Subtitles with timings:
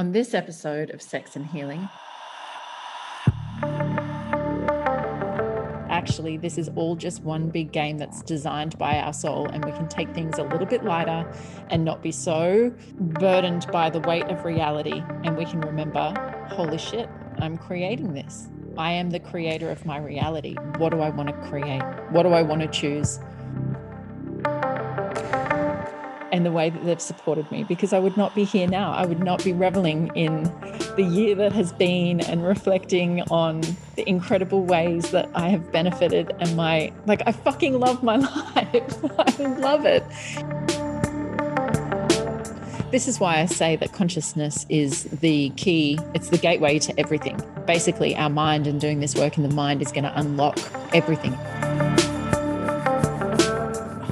[0.00, 1.86] On this episode of Sex and Healing,
[5.90, 9.72] actually, this is all just one big game that's designed by our soul, and we
[9.72, 11.30] can take things a little bit lighter
[11.68, 15.02] and not be so burdened by the weight of reality.
[15.22, 16.14] And we can remember,
[16.48, 17.06] holy shit,
[17.38, 18.48] I'm creating this.
[18.78, 20.54] I am the creator of my reality.
[20.78, 21.82] What do I want to create?
[22.08, 23.20] What do I want to choose?
[26.32, 28.92] And the way that they've supported me because I would not be here now.
[28.92, 30.44] I would not be reveling in
[30.96, 33.62] the year that has been and reflecting on
[33.96, 38.16] the incredible ways that I have benefited and my, like, I fucking love my
[38.54, 39.04] life.
[39.18, 40.04] I love it.
[42.90, 47.40] This is why I say that consciousness is the key, it's the gateway to everything.
[47.64, 50.58] Basically, our mind and doing this work in the mind is going to unlock
[50.92, 51.38] everything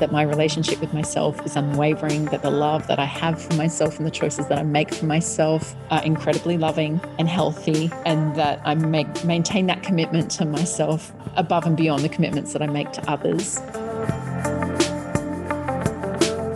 [0.01, 3.99] that my relationship with myself is unwavering, that the love that I have for myself
[3.99, 8.61] and the choices that I make for myself are incredibly loving and healthy, and that
[8.65, 12.93] I make maintain that commitment to myself above and beyond the commitments that I make
[12.93, 13.61] to others.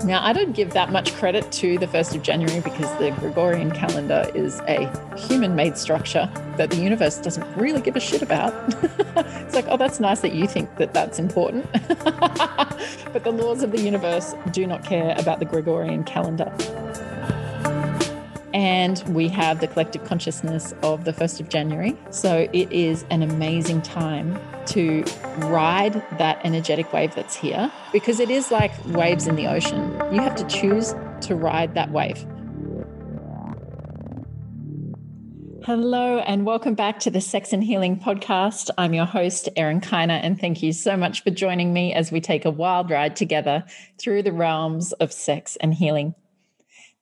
[0.05, 3.70] Now, I don't give that much credit to the 1st of January because the Gregorian
[3.70, 8.53] calendar is a human made structure that the universe doesn't really give a shit about.
[9.17, 11.70] it's like, oh, that's nice that you think that that's important.
[11.72, 16.53] but the laws of the universe do not care about the Gregorian calendar.
[18.55, 21.97] And we have the collective consciousness of the 1st of January.
[22.11, 25.05] So it is an amazing time to
[25.39, 29.92] ride that energetic wave that's here because it is like waves in the ocean.
[30.12, 32.27] You have to choose to ride that wave.
[35.64, 38.69] Hello, and welcome back to the Sex and Healing podcast.
[38.77, 42.20] I'm your host, Erin Kiner, and thank you so much for joining me as we
[42.20, 43.64] take a wild ride together
[43.97, 46.16] through the realms of sex and healing.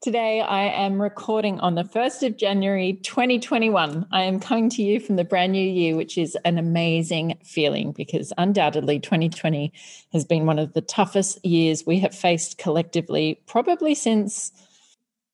[0.03, 4.07] Today, I am recording on the 1st of January 2021.
[4.11, 7.93] I am coming to you from the brand new year, which is an amazing feeling
[7.93, 9.71] because undoubtedly 2020
[10.15, 14.53] has been one of the toughest years we have faced collectively, probably since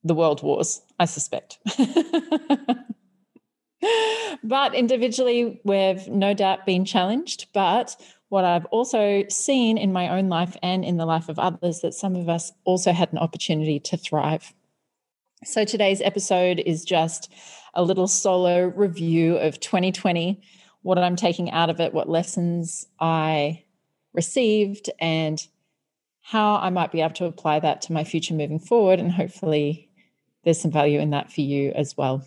[0.03, 1.59] the world wars, I suspect.
[4.43, 7.47] but individually, we've no doubt been challenged.
[7.53, 7.95] But
[8.29, 11.95] what I've also seen in my own life and in the life of others that
[11.95, 14.53] some of us also had an opportunity to thrive.
[15.45, 17.31] So today's episode is just
[17.75, 20.41] a little solo review of 2020,
[20.81, 23.63] what I'm taking out of it, what lessons I
[24.15, 25.39] received, and
[26.23, 28.99] how I might be able to apply that to my future moving forward.
[28.99, 29.91] And hopefully,
[30.45, 32.27] there's some value in that for you as well.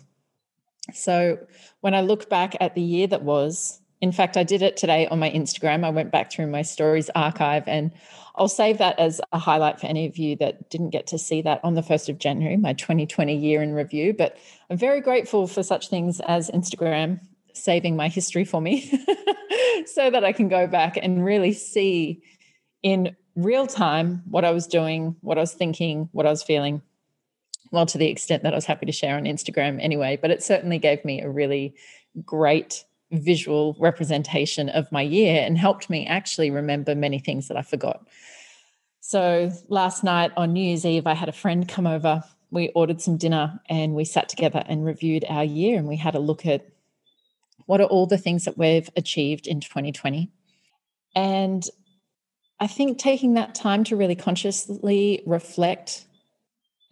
[0.94, 1.38] So,
[1.80, 5.06] when I look back at the year that was, in fact, I did it today
[5.08, 5.84] on my Instagram.
[5.84, 7.92] I went back through my stories archive and
[8.34, 11.42] I'll save that as a highlight for any of you that didn't get to see
[11.42, 14.14] that on the 1st of January, my 2020 year in review.
[14.14, 14.38] But
[14.70, 17.20] I'm very grateful for such things as Instagram
[17.52, 18.80] saving my history for me
[19.86, 22.22] so that I can go back and really see
[22.82, 26.80] in real time what I was doing, what I was thinking, what I was feeling.
[27.70, 30.42] Well, to the extent that I was happy to share on Instagram anyway, but it
[30.42, 31.74] certainly gave me a really
[32.24, 37.62] great visual representation of my year and helped me actually remember many things that I
[37.62, 38.06] forgot.
[39.00, 42.22] So last night on New Year's Eve, I had a friend come over.
[42.50, 46.14] We ordered some dinner and we sat together and reviewed our year and we had
[46.14, 46.68] a look at
[47.66, 50.30] what are all the things that we've achieved in 2020.
[51.14, 51.64] And
[52.58, 56.04] I think taking that time to really consciously reflect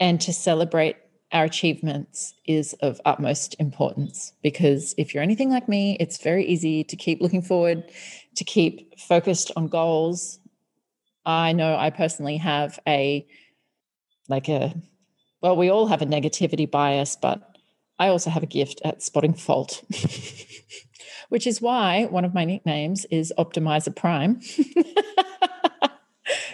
[0.00, 0.97] and to celebrate
[1.33, 6.84] our achievements is of utmost importance because if you're anything like me, it's very easy
[6.84, 7.84] to keep looking forward,
[8.37, 10.38] to keep focused on goals.
[11.27, 13.27] I know I personally have a,
[14.28, 14.75] like a,
[15.43, 17.43] well, we all have a negativity bias, but
[17.99, 19.84] I also have a gift at spotting fault,
[21.28, 24.41] which is why one of my nicknames is Optimizer Prime.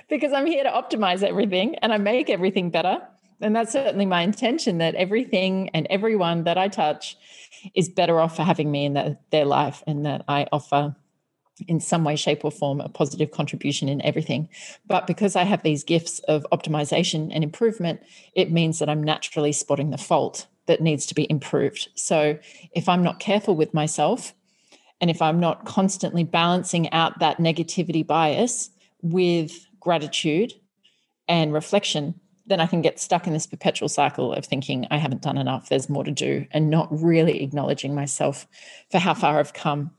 [0.08, 3.00] because I'm here to optimize everything and I make everything better
[3.44, 7.16] and that's certainly my intention that everything and everyone that I touch
[7.74, 10.96] is better off for having me in the, their life and that I offer
[11.68, 14.48] in some way, shape, or form a positive contribution in everything.
[14.86, 18.00] But because I have these gifts of optimization and improvement,
[18.34, 21.90] it means that I'm naturally spotting the fault that needs to be improved.
[21.94, 22.38] So
[22.74, 24.34] if I'm not careful with myself,
[25.00, 28.70] and if I'm not constantly balancing out that negativity bias
[29.02, 30.54] with gratitude
[31.28, 35.22] and reflection, then I can get stuck in this perpetual cycle of thinking I haven't
[35.22, 38.46] done enough, there's more to do, and not really acknowledging myself
[38.90, 39.92] for how far I've come.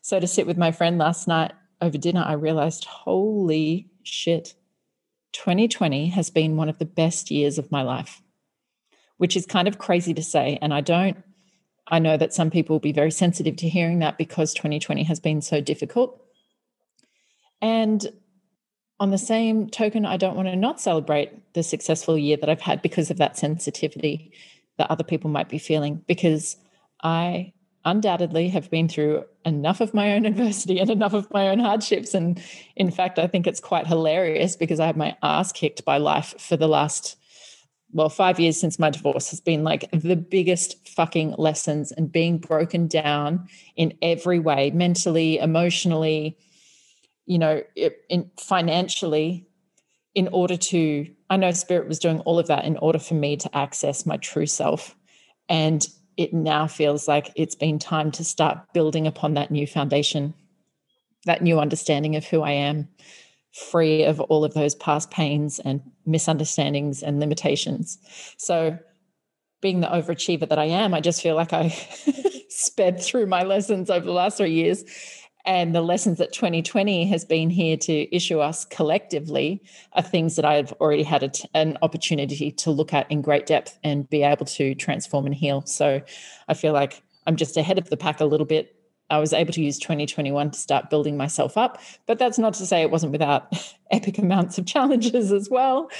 [0.00, 4.54] So to sit with my friend last night over dinner, I realized, holy shit,
[5.32, 8.20] 2020 has been one of the best years of my life.
[9.22, 10.58] which is kind of crazy to say.
[10.60, 11.16] And I don't,
[11.86, 15.20] I know that some people will be very sensitive to hearing that because 2020 has
[15.20, 16.20] been so difficult.
[17.60, 18.04] And
[19.02, 22.60] on the same token, I don't want to not celebrate the successful year that I've
[22.60, 24.30] had because of that sensitivity
[24.78, 26.56] that other people might be feeling, because
[27.02, 27.52] I
[27.84, 32.14] undoubtedly have been through enough of my own adversity and enough of my own hardships.
[32.14, 32.40] And
[32.76, 36.36] in fact, I think it's quite hilarious because I had my ass kicked by life
[36.38, 37.16] for the last,
[37.90, 42.38] well, five years since my divorce has been like the biggest fucking lessons and being
[42.38, 46.38] broken down in every way mentally, emotionally,
[47.26, 47.62] you know,
[48.08, 49.46] in financially,
[50.14, 53.36] in order to, I know Spirit was doing all of that in order for me
[53.38, 54.94] to access my true self.
[55.48, 55.86] And
[56.16, 60.34] it now feels like it's been time to start building upon that new foundation,
[61.24, 62.88] that new understanding of who I am,
[63.70, 67.98] free of all of those past pains and misunderstandings and limitations.
[68.36, 68.78] So,
[69.60, 71.68] being the overachiever that I am, I just feel like I
[72.48, 74.84] sped through my lessons over the last three years
[75.44, 79.60] and the lessons that 2020 has been here to issue us collectively
[79.94, 84.08] are things that I've already had an opportunity to look at in great depth and
[84.08, 85.62] be able to transform and heal.
[85.66, 86.00] So
[86.48, 88.76] I feel like I'm just ahead of the pack a little bit.
[89.10, 92.66] I was able to use 2021 to start building myself up, but that's not to
[92.66, 93.52] say it wasn't without
[93.90, 95.90] epic amounts of challenges as well.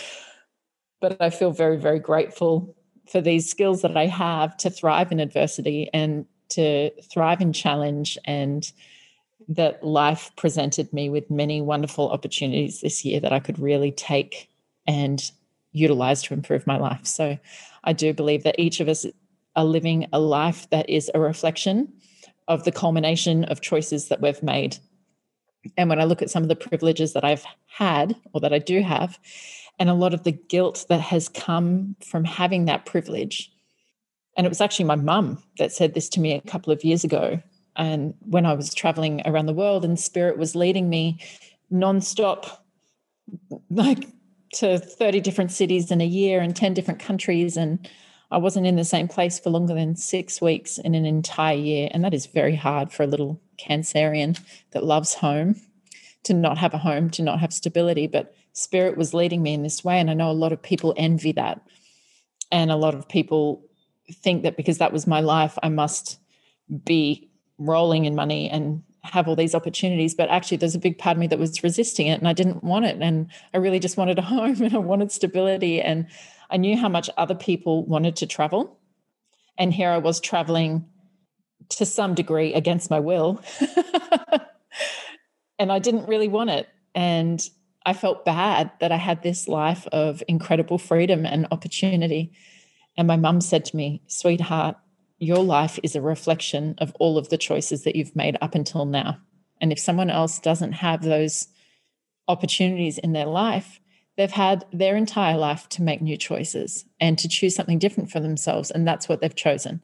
[1.01, 2.77] But I feel very, very grateful
[3.11, 8.17] for these skills that I have to thrive in adversity and to thrive in challenge
[8.25, 8.71] and
[9.55, 14.49] that life presented me with many wonderful opportunities this year that I could really take
[14.87, 15.31] and
[15.73, 17.07] utilize to improve my life.
[17.07, 17.39] So
[17.85, 19.07] I do believe that each of us
[19.57, 21.93] are living a life that is a reflection
[22.49, 24.79] of the culmination of choices that we've made.
[25.77, 28.59] And when I look at some of the privileges that I've had or that I
[28.59, 29.19] do have,
[29.79, 33.51] and a lot of the guilt that has come from having that privilege.
[34.37, 37.05] And it was actually my mum that said this to me a couple of years
[37.05, 37.43] ago
[37.77, 41.19] and when I was traveling around the world and spirit was leading me
[41.73, 42.59] nonstop,
[43.71, 44.07] like
[44.55, 47.57] to 30 different cities in a year and 10 different countries.
[47.57, 47.89] And
[48.31, 51.89] I wasn't in the same place for longer than six weeks in an entire year.
[51.93, 54.39] And that is very hard for a little Cancerian
[54.73, 55.57] that loves home
[56.25, 58.07] to not have a home, to not have stability.
[58.07, 59.99] But spirit was leading me in this way.
[59.99, 61.63] And I know a lot of people envy that.
[62.51, 63.65] And a lot of people
[64.13, 66.19] think that because that was my life, I must
[66.85, 67.31] be
[67.67, 71.21] rolling in money and have all these opportunities but actually there's a big part of
[71.21, 72.99] me that was resisting it and I didn't want it.
[73.01, 75.81] And I really just wanted a home and I wanted stability.
[75.81, 76.07] And
[76.51, 78.79] I knew how much other people wanted to travel.
[79.59, 80.87] And here I was traveling
[81.71, 83.43] to some degree against my will.
[85.63, 86.69] And I didn't really want it.
[86.93, 87.41] And
[87.87, 92.33] I felt bad that I had this life of incredible freedom and opportunity.
[92.99, 94.77] And my mum said to me sweetheart
[95.23, 98.85] your life is a reflection of all of the choices that you've made up until
[98.85, 99.19] now.
[99.61, 101.47] And if someone else doesn't have those
[102.27, 103.79] opportunities in their life,
[104.17, 108.19] they've had their entire life to make new choices and to choose something different for
[108.19, 108.73] themselves.
[108.73, 109.81] And that's what they've chosen.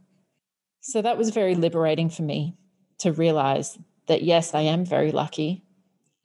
[0.81, 2.57] So that was very liberating for me
[2.99, 5.63] to realize that, yes, I am very lucky.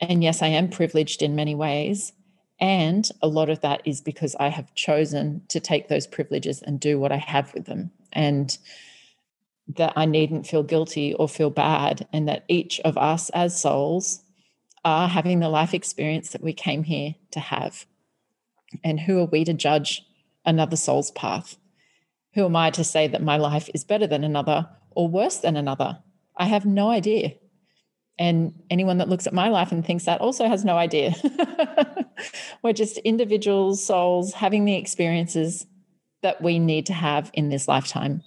[0.01, 2.13] And yes, I am privileged in many ways.
[2.59, 6.79] And a lot of that is because I have chosen to take those privileges and
[6.79, 7.91] do what I have with them.
[8.11, 8.57] And
[9.67, 14.23] that I needn't feel guilty or feel bad, and that each of us as souls
[14.83, 17.85] are having the life experience that we came here to have.
[18.83, 20.05] And who are we to judge
[20.45, 21.57] another soul's path?
[22.33, 25.55] Who am I to say that my life is better than another or worse than
[25.55, 25.99] another?
[26.35, 27.33] I have no idea.
[28.19, 31.13] And anyone that looks at my life and thinks that also has no idea.
[32.63, 35.65] We're just individual souls having the experiences
[36.21, 38.21] that we need to have in this lifetime.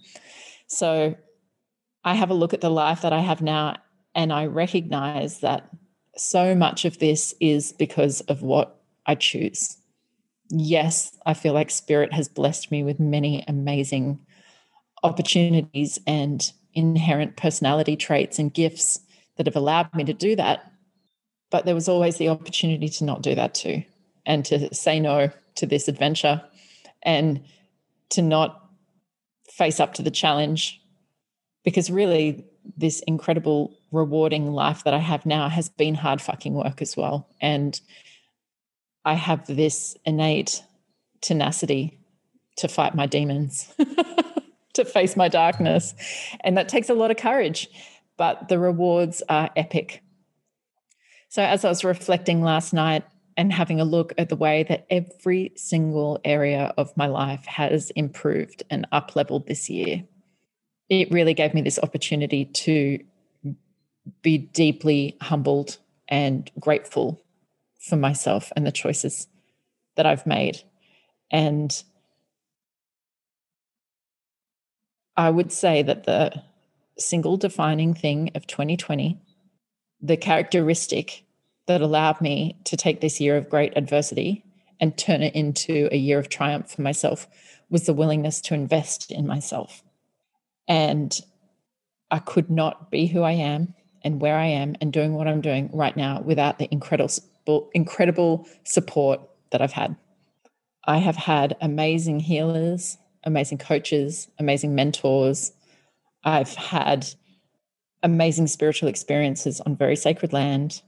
[0.66, 1.14] So
[2.06, 3.78] I have a look at the life that I have now
[4.14, 5.68] and I recognize that
[6.16, 9.76] so much of this is because of what I choose.
[10.48, 14.20] Yes, I feel like Spirit has blessed me with many amazing
[15.02, 19.00] opportunities and inherent personality traits and gifts
[19.36, 20.70] that have allowed me to do that.
[21.50, 23.82] But there was always the opportunity to not do that too,
[24.24, 26.40] and to say no to this adventure
[27.02, 27.44] and
[28.10, 28.62] to not
[29.50, 30.80] face up to the challenge
[31.66, 32.44] because really
[32.76, 37.28] this incredible rewarding life that I have now has been hard fucking work as well.
[37.40, 37.78] And
[39.04, 40.62] I have this innate
[41.20, 41.98] tenacity
[42.58, 43.74] to fight my demons,
[44.74, 45.92] to face my darkness.
[46.40, 47.68] And that takes a lot of courage,
[48.16, 50.04] but the rewards are epic.
[51.28, 53.02] So, as I was reflecting last night
[53.36, 57.90] and having a look at the way that every single area of my life has
[57.90, 60.04] improved and up leveled this year,
[60.88, 63.00] it really gave me this opportunity to
[64.22, 65.78] be deeply humbled
[66.08, 67.22] and grateful
[67.80, 69.26] for myself and the choices
[69.96, 70.62] that I've made.
[71.30, 71.82] And
[75.16, 76.42] I would say that the
[76.98, 79.20] single defining thing of 2020,
[80.00, 81.24] the characteristic
[81.66, 84.44] that allowed me to take this year of great adversity
[84.78, 87.26] and turn it into a year of triumph for myself
[87.70, 89.82] was the willingness to invest in myself.
[90.68, 91.18] And
[92.10, 95.40] I could not be who I am and where I am and doing what I'm
[95.40, 99.20] doing right now without the incredible incredible support
[99.52, 99.96] that I've had.
[100.84, 105.52] I have had amazing healers, amazing coaches, amazing mentors.
[106.24, 107.06] I've had
[108.02, 110.82] amazing spiritual experiences on very sacred land.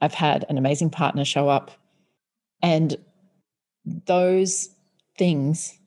[0.00, 1.70] I've had an amazing partner show up.
[2.62, 2.96] And
[3.84, 4.68] those
[5.16, 5.78] things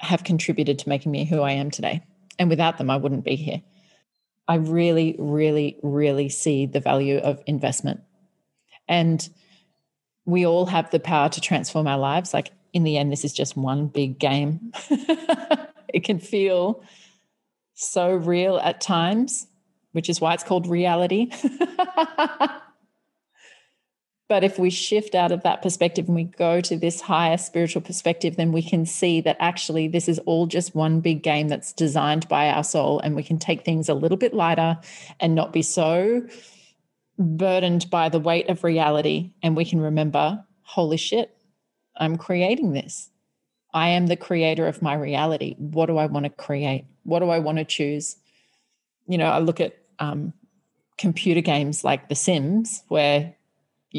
[0.00, 2.02] have contributed to making me who I am today.
[2.38, 3.62] And without them, I wouldn't be here.
[4.46, 8.00] I really, really, really see the value of investment.
[8.86, 9.28] And
[10.24, 12.32] we all have the power to transform our lives.
[12.32, 14.72] Like in the end, this is just one big game.
[15.88, 16.82] it can feel
[17.74, 19.46] so real at times,
[19.92, 21.30] which is why it's called reality.
[24.28, 27.80] But if we shift out of that perspective and we go to this higher spiritual
[27.80, 31.72] perspective, then we can see that actually this is all just one big game that's
[31.72, 33.00] designed by our soul.
[33.00, 34.78] And we can take things a little bit lighter
[35.18, 36.26] and not be so
[37.18, 39.32] burdened by the weight of reality.
[39.42, 41.34] And we can remember, holy shit,
[41.96, 43.08] I'm creating this.
[43.72, 45.54] I am the creator of my reality.
[45.58, 46.84] What do I want to create?
[47.04, 48.16] What do I want to choose?
[49.06, 50.34] You know, I look at um,
[50.98, 53.34] computer games like The Sims, where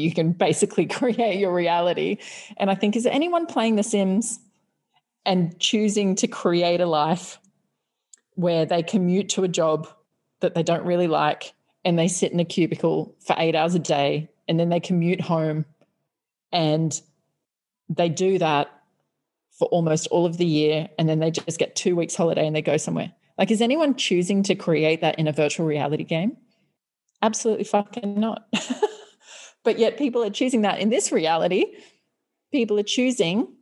[0.00, 2.18] you can basically create your reality.
[2.56, 4.38] And I think, is anyone playing The Sims
[5.24, 7.38] and choosing to create a life
[8.34, 9.88] where they commute to a job
[10.40, 11.52] that they don't really like
[11.84, 15.20] and they sit in a cubicle for eight hours a day and then they commute
[15.20, 15.64] home
[16.52, 17.00] and
[17.88, 18.70] they do that
[19.58, 22.56] for almost all of the year and then they just get two weeks holiday and
[22.56, 23.12] they go somewhere?
[23.36, 26.36] Like is anyone choosing to create that in a virtual reality game?
[27.22, 28.48] Absolutely fucking not
[29.64, 31.66] But yet people are choosing that in this reality.
[32.52, 33.54] People are choosing,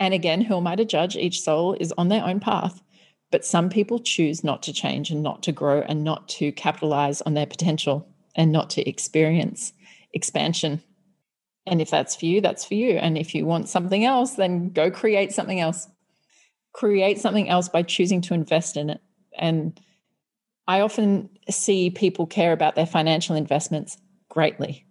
[0.00, 1.16] and again, who am I to judge?
[1.16, 2.82] Each soul is on their own path.
[3.30, 7.20] But some people choose not to change and not to grow and not to capitalize
[7.22, 9.72] on their potential and not to experience
[10.12, 10.82] expansion.
[11.66, 12.90] And if that's for you, that's for you.
[12.90, 15.88] And if you want something else, then go create something else.
[16.72, 19.00] Create something else by choosing to invest in it.
[19.36, 19.80] And
[20.66, 23.96] I often see people care about their financial investments
[24.28, 24.86] greatly.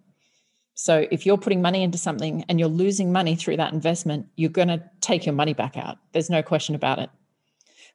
[0.74, 4.50] So if you're putting money into something and you're losing money through that investment, you're
[4.50, 5.98] going to take your money back out.
[6.12, 7.10] There's no question about it.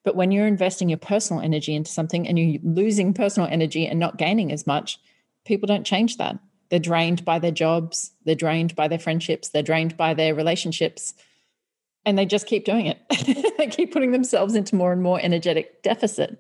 [0.04, 4.00] But when you're investing your personal energy into something and you're losing personal energy and
[4.00, 4.98] not gaining as much,
[5.46, 6.40] people don't change that.
[6.70, 11.16] They're drained by their jobs, they're drained by their friendships, they're drained by their relationships,
[12.06, 13.56] and they just keep doing it.
[13.58, 16.40] they keep putting themselves into more and more energetic deficit.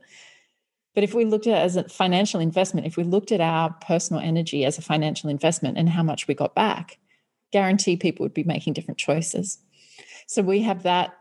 [0.95, 3.73] But if we looked at it as a financial investment, if we looked at our
[3.81, 6.97] personal energy as a financial investment and how much we got back,
[7.51, 9.59] guarantee people would be making different choices.
[10.27, 11.15] So we have that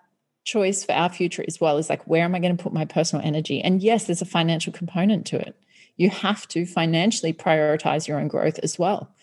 [0.44, 2.86] choice for our future as well is like, where am I going to put my
[2.86, 3.60] personal energy?
[3.60, 5.54] And yes, there's a financial component to it.
[5.96, 9.14] You have to financially prioritize your own growth as well.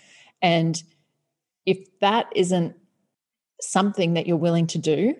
[0.42, 0.82] And
[1.66, 2.75] if that isn't
[3.62, 5.16] something that you're willing to do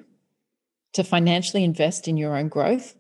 [0.94, 2.96] to financially invest in your own growth,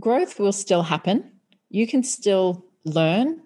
[0.00, 1.31] growth will still happen
[1.72, 3.40] you can still learn,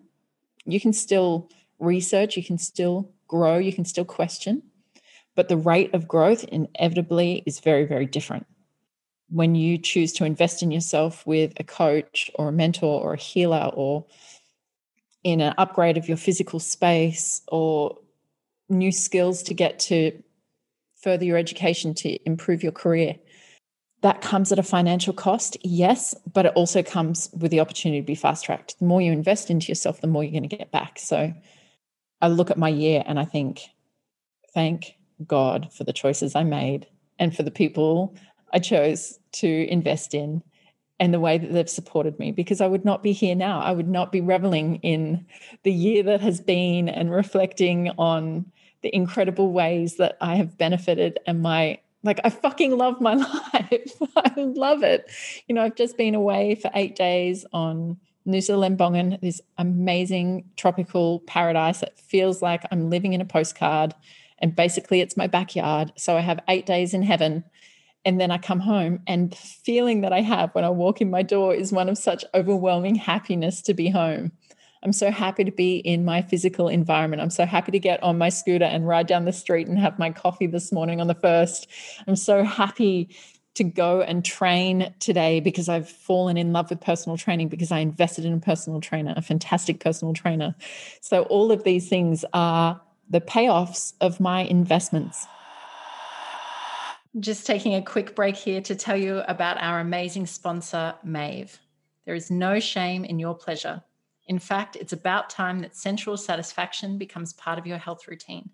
[0.64, 4.64] you can still research, you can still grow, you can still question,
[5.36, 8.44] but the rate of growth inevitably is very, very different.
[9.30, 13.18] When you choose to invest in yourself with a coach or a mentor or a
[13.18, 14.04] healer or
[15.22, 17.96] in an upgrade of your physical space or
[18.68, 20.20] new skills to get to
[21.00, 23.14] further your education to improve your career,
[24.06, 28.06] that comes at a financial cost, yes, but it also comes with the opportunity to
[28.06, 28.78] be fast tracked.
[28.78, 31.00] The more you invest into yourself, the more you're going to get back.
[31.00, 31.34] So
[32.22, 33.62] I look at my year and I think,
[34.54, 34.94] thank
[35.26, 36.86] God for the choices I made
[37.18, 38.14] and for the people
[38.52, 40.40] I chose to invest in
[41.00, 43.58] and the way that they've supported me because I would not be here now.
[43.58, 45.26] I would not be reveling in
[45.64, 51.18] the year that has been and reflecting on the incredible ways that I have benefited
[51.26, 53.14] and my like I fucking love my
[53.52, 53.92] life.
[54.16, 55.10] I love it.
[55.48, 61.20] You know, I've just been away for eight days on Nusa Lembongan, this amazing tropical
[61.20, 63.94] paradise that feels like I'm living in a postcard.
[64.38, 65.92] And basically, it's my backyard.
[65.96, 67.44] So I have eight days in heaven.
[68.04, 71.10] And then I come home, and the feeling that I have when I walk in
[71.10, 74.30] my door is one of such overwhelming happiness to be home.
[74.82, 77.22] I'm so happy to be in my physical environment.
[77.22, 79.98] I'm so happy to get on my scooter and ride down the street and have
[79.98, 81.68] my coffee this morning on the first.
[82.06, 83.16] I'm so happy
[83.56, 87.78] to go and train today because I've fallen in love with personal training because I
[87.78, 90.54] invested in a personal trainer, a fantastic personal trainer.
[91.00, 95.26] So, all of these things are the payoffs of my investments.
[97.18, 101.58] Just taking a quick break here to tell you about our amazing sponsor, Mave.
[102.04, 103.82] There is no shame in your pleasure.
[104.26, 108.50] In fact, it's about time that sensual satisfaction becomes part of your health routine.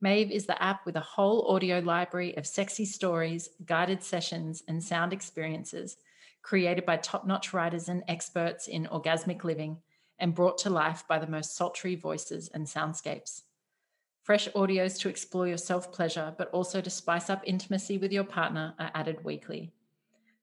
[0.00, 4.82] Mave is the app with a whole audio library of sexy stories, guided sessions, and
[4.82, 5.96] sound experiences
[6.46, 9.76] created by top notch writers and experts in orgasmic living
[10.20, 13.42] and brought to life by the most sultry voices and soundscapes.
[14.22, 18.22] Fresh audios to explore your self pleasure, but also to spice up intimacy with your
[18.22, 19.72] partner, are added weekly.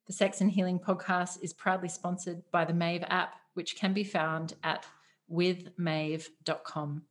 [0.07, 4.03] The Sex and Healing podcast is proudly sponsored by the Mave app, which can be
[4.03, 4.85] found at
[5.31, 7.03] withmave.com.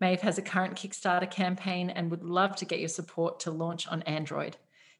[0.00, 3.86] Mave has a current Kickstarter campaign and would love to get your support to launch
[3.86, 4.56] on Android.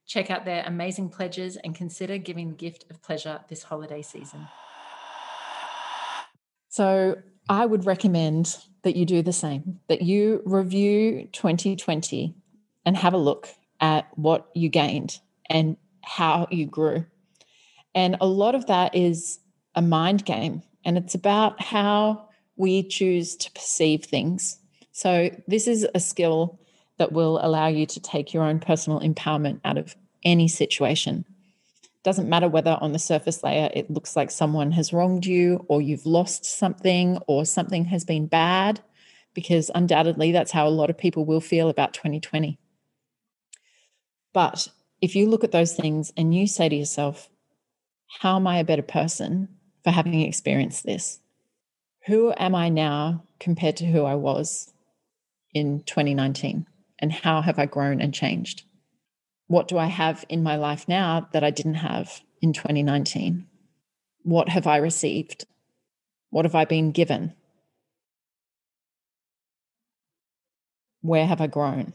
[0.07, 4.49] Check out their amazing pledges and consider giving the gift of pleasure this holiday season.
[6.69, 7.17] So,
[7.49, 12.35] I would recommend that you do the same, that you review 2020
[12.87, 13.49] and have a look
[13.81, 15.21] at what you gained
[15.51, 17.05] and how you grew.
[17.95, 19.41] And a lot of that is
[19.75, 24.59] a mind game, and it's about how we choose to perceive things.
[24.93, 26.61] So, this is a skill
[26.99, 31.25] that will allow you to take your own personal empowerment out of any situation.
[32.05, 35.83] Doesn't matter whether on the surface layer it looks like someone has wronged you, or
[35.83, 38.81] you've lost something, or something has been bad,
[39.33, 42.59] because undoubtedly that's how a lot of people will feel about 2020.
[44.33, 44.69] But
[45.01, 47.29] if you look at those things and you say to yourself,
[48.21, 49.49] How am I a better person
[49.85, 51.21] for having experienced this?
[52.07, 54.73] Who am I now compared to who I was
[55.53, 56.67] in 2019
[56.99, 58.65] and how have I grown and changed?
[59.47, 63.47] What do I have in my life now that I didn't have in 2019?
[64.23, 65.47] What have I received?
[66.31, 67.35] What have I been given?
[71.03, 71.93] Where have I grown?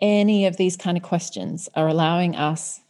[0.00, 2.80] Any of these kind of questions are allowing us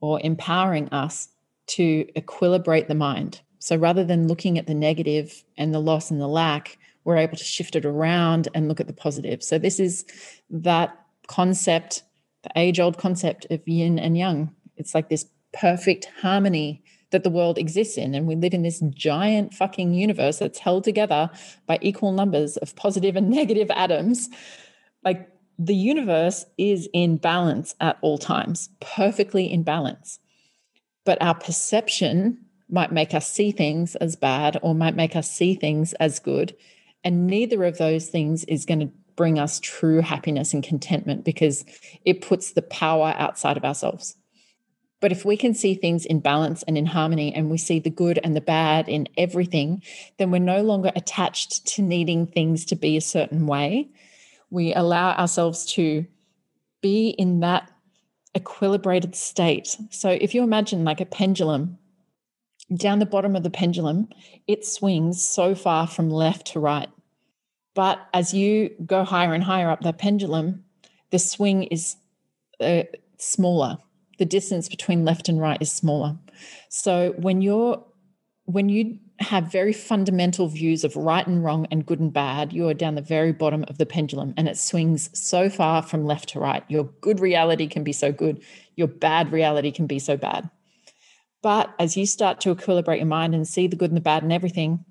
[0.00, 1.28] or empowering us
[1.68, 3.40] to equilibrate the mind.
[3.58, 7.36] So rather than looking at the negative and the loss and the lack, we're able
[7.36, 9.42] to shift it around and look at the positive.
[9.42, 10.04] So this is
[10.50, 12.02] that concept,
[12.42, 14.54] the age old concept of yin and yang.
[14.76, 18.14] It's like this perfect harmony that the world exists in.
[18.14, 21.30] And we live in this giant fucking universe that's held together
[21.66, 24.28] by equal numbers of positive and negative atoms.
[25.04, 30.20] Like the universe is in balance at all times, perfectly in balance.
[31.04, 35.54] But our perception might make us see things as bad or might make us see
[35.54, 36.54] things as good.
[37.04, 41.64] And neither of those things is going to bring us true happiness and contentment because
[42.04, 44.16] it puts the power outside of ourselves.
[45.00, 47.90] But if we can see things in balance and in harmony, and we see the
[47.90, 49.82] good and the bad in everything,
[50.18, 53.90] then we're no longer attached to needing things to be a certain way.
[54.50, 56.06] We allow ourselves to
[56.80, 57.70] be in that
[58.36, 59.76] equilibrated state.
[59.90, 61.78] So if you imagine like a pendulum,
[62.74, 64.08] down the bottom of the pendulum,
[64.46, 66.88] it swings so far from left to right.
[67.74, 70.64] But as you go higher and higher up that pendulum,
[71.10, 71.96] the swing is
[72.60, 72.82] uh,
[73.18, 73.78] smaller.
[74.18, 76.18] The distance between left and right is smaller.
[76.68, 77.84] So when you're
[78.44, 82.68] when you have very fundamental views of right and wrong and good and bad, you
[82.68, 86.30] are down the very bottom of the pendulum and it swings so far from left
[86.30, 86.64] to right.
[86.68, 88.42] Your good reality can be so good,
[88.76, 90.48] your bad reality can be so bad.
[91.42, 94.22] But as you start to equilibrate your mind and see the good and the bad
[94.22, 94.84] and everything,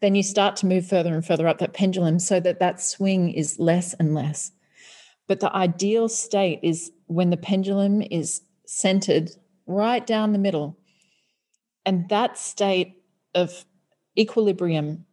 [0.00, 3.30] then you start to move further and further up that pendulum so that that swing
[3.30, 4.52] is less and less.
[5.26, 9.30] But the ideal state is when the pendulum is centered
[9.66, 10.78] right down the middle.
[11.84, 13.02] And that state
[13.34, 13.64] of
[14.16, 15.04] equilibrium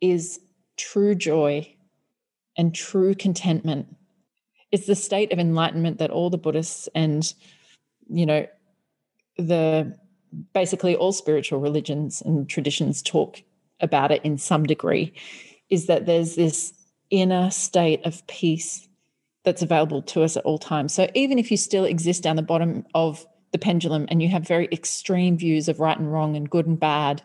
[0.00, 0.40] is
[0.76, 1.74] true joy
[2.56, 3.96] and true contentment.
[4.72, 7.32] It's the state of enlightenment that all the Buddhists and,
[8.08, 8.46] you know,
[9.40, 9.96] the
[10.52, 13.42] basically all spiritual religions and traditions talk
[13.80, 15.12] about it in some degree
[15.70, 16.72] is that there's this
[17.10, 18.88] inner state of peace
[19.44, 20.92] that's available to us at all times.
[20.94, 24.46] So even if you still exist down the bottom of the pendulum and you have
[24.46, 27.22] very extreme views of right and wrong and good and bad,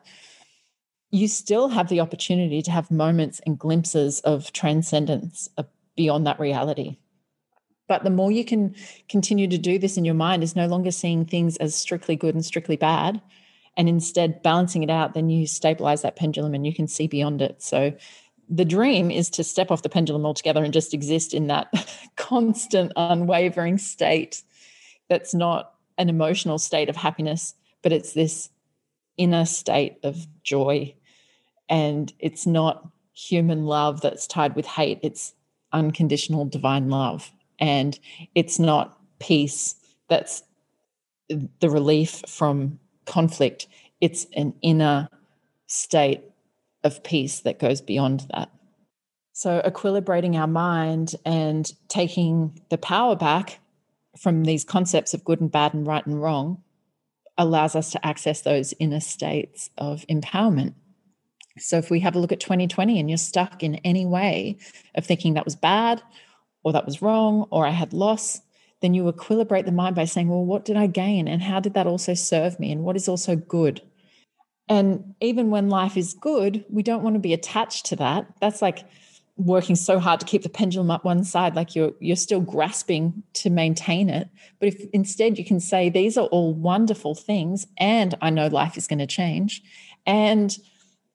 [1.12, 5.50] you still have the opportunity to have moments and glimpses of transcendence
[5.96, 6.98] beyond that reality.
[7.88, 8.76] But the more you can
[9.10, 12.34] continue to do this in your mind is no longer seeing things as strictly good
[12.34, 13.22] and strictly bad,
[13.78, 17.42] and instead balancing it out, then you stabilize that pendulum and you can see beyond
[17.42, 17.62] it.
[17.62, 17.94] So
[18.50, 21.72] the dream is to step off the pendulum altogether and just exist in that
[22.16, 24.44] constant, unwavering state
[25.10, 28.50] that's not an emotional state of happiness, but it's this
[29.18, 30.94] inner state of joy.
[31.70, 35.34] And it's not human love that's tied with hate, it's
[35.72, 37.32] unconditional divine love.
[37.60, 37.98] And
[38.34, 39.76] it's not peace
[40.08, 40.44] that's
[41.28, 43.68] the relief from conflict,
[44.02, 45.10] it's an inner
[45.68, 46.24] state
[46.84, 48.52] of peace that goes beyond that.
[49.34, 53.60] So, equilibrating our mind and taking the power back
[54.18, 56.64] from these concepts of good and bad and right and wrong
[57.38, 60.74] allows us to access those inner states of empowerment.
[61.58, 64.58] So, if we have a look at 2020 and you're stuck in any way
[64.96, 66.02] of thinking that was bad
[66.66, 68.42] or that was wrong or I had loss,
[68.82, 71.28] then you equilibrate the mind by saying, well, what did I gain?
[71.28, 72.72] And how did that also serve me?
[72.72, 73.82] And what is also good?
[74.68, 78.26] And even when life is good, we don't want to be attached to that.
[78.42, 78.84] That's like
[79.38, 83.22] working so hard to keep the pendulum up one side like you're you're still grasping
[83.34, 84.30] to maintain it
[84.62, 88.78] but if instead you can say these are all wonderful things and i know life
[88.78, 89.62] is going to change
[90.06, 90.58] and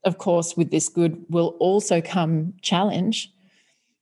[0.04, 3.32] of course with this good will also come challenge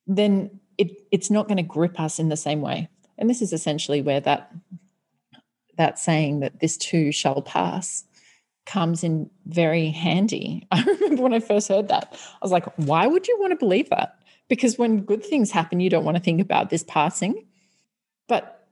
[0.09, 2.88] then it it's not going to grip us in the same way
[3.19, 4.53] and this is essentially where that
[5.77, 8.05] that saying that this too shall pass
[8.69, 10.67] comes in very handy.
[10.71, 13.57] I remember when I first heard that, I was like, why would you want to
[13.57, 14.19] believe that?
[14.49, 17.47] Because when good things happen, you don't want to think about this passing.
[18.29, 18.67] But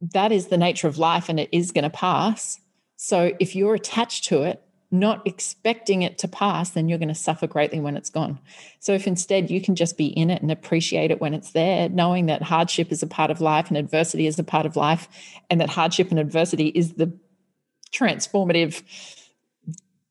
[0.00, 2.58] that is the nature of life and it is going to pass.
[2.96, 7.14] So if you're attached to it, not expecting it to pass, then you're going to
[7.14, 8.38] suffer greatly when it's gone.
[8.80, 11.88] So if instead you can just be in it and appreciate it when it's there,
[11.90, 15.08] knowing that hardship is a part of life and adversity is a part of life,
[15.50, 17.12] and that hardship and adversity is the
[17.92, 18.82] transformative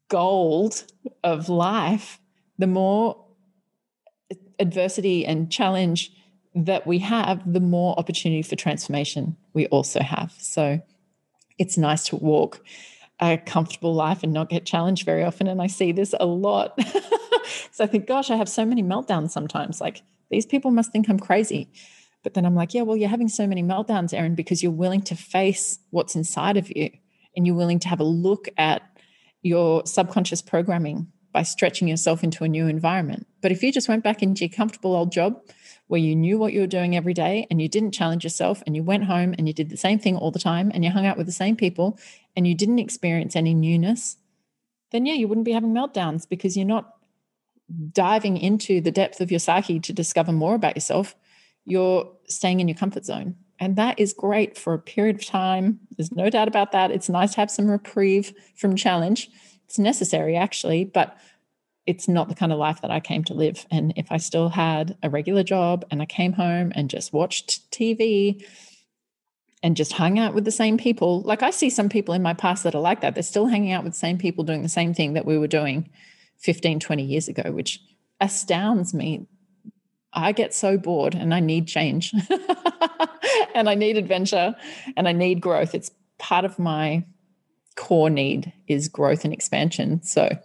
[0.10, 0.84] gold
[1.24, 2.20] of life,
[2.58, 3.26] the more
[4.60, 6.12] adversity and challenge
[6.56, 10.34] that we have, the more opportunity for transformation we also have.
[10.38, 10.82] So
[11.58, 12.63] it's nice to walk
[13.19, 15.47] a comfortable life and not get challenged very often.
[15.47, 16.80] And I see this a lot.
[17.71, 19.82] so I think, gosh, I have so many meltdowns sometimes.
[19.82, 21.69] Like these people must think I'm crazy.
[22.23, 25.01] But then I'm like, yeah, well, you're having so many meltdowns, Erin, because you're willing
[25.03, 26.89] to face what's inside of you
[27.36, 28.82] and you're willing to have a look at
[29.41, 33.27] your subconscious programming by stretching yourself into a new environment.
[33.41, 35.39] But if you just went back into your comfortable old job
[35.88, 38.76] where you knew what you were doing every day and you didn't challenge yourself and
[38.76, 41.06] you went home and you did the same thing all the time and you hung
[41.06, 41.97] out with the same people
[42.36, 44.17] and you didn't experience any newness,
[44.91, 46.93] then yeah, you wouldn't be having meltdowns because you're not
[47.91, 51.15] diving into the depth of your psyche to discover more about yourself.
[51.65, 53.36] You're staying in your comfort zone.
[53.60, 55.80] And that is great for a period of time.
[55.97, 56.91] There's no doubt about that.
[56.91, 59.30] It's nice to have some reprieve from challenge.
[59.65, 61.17] It's necessary, actually, but
[61.88, 63.65] it's not the kind of life that I came to live.
[63.71, 67.71] And if I still had a regular job and I came home and just watched
[67.71, 68.45] TV
[69.63, 72.34] and just hung out with the same people, like I see some people in my
[72.34, 73.15] past that are like that.
[73.15, 75.47] They're still hanging out with the same people doing the same thing that we were
[75.47, 75.89] doing
[76.39, 77.82] 15, 20 years ago, which
[78.19, 79.26] astounds me.
[80.12, 82.13] I get so bored and I need change.
[83.56, 84.56] and I need adventure
[84.97, 85.73] and I need growth.
[85.73, 87.06] It's part of my
[87.76, 90.04] core need is growth and expansion.
[90.04, 90.38] So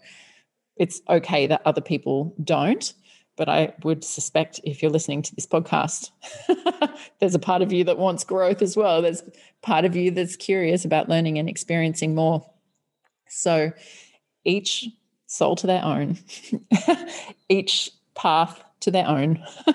[0.76, 2.92] it's okay that other people don't.
[3.36, 6.10] But I would suspect if you're listening to this podcast,
[7.20, 9.00] there's a part of you that wants growth as well.
[9.00, 9.22] There's
[9.62, 12.46] part of you that's curious about learning and experiencing more.
[13.28, 13.72] So
[14.44, 14.86] each
[15.26, 16.18] soul to their own,
[17.48, 19.42] each path to their own.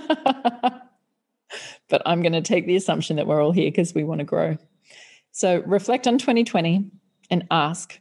[1.90, 4.26] but I'm going to take the assumption that we're all here because we want to
[4.26, 4.58] grow.
[5.32, 6.92] So reflect on 2020
[7.32, 8.00] and ask,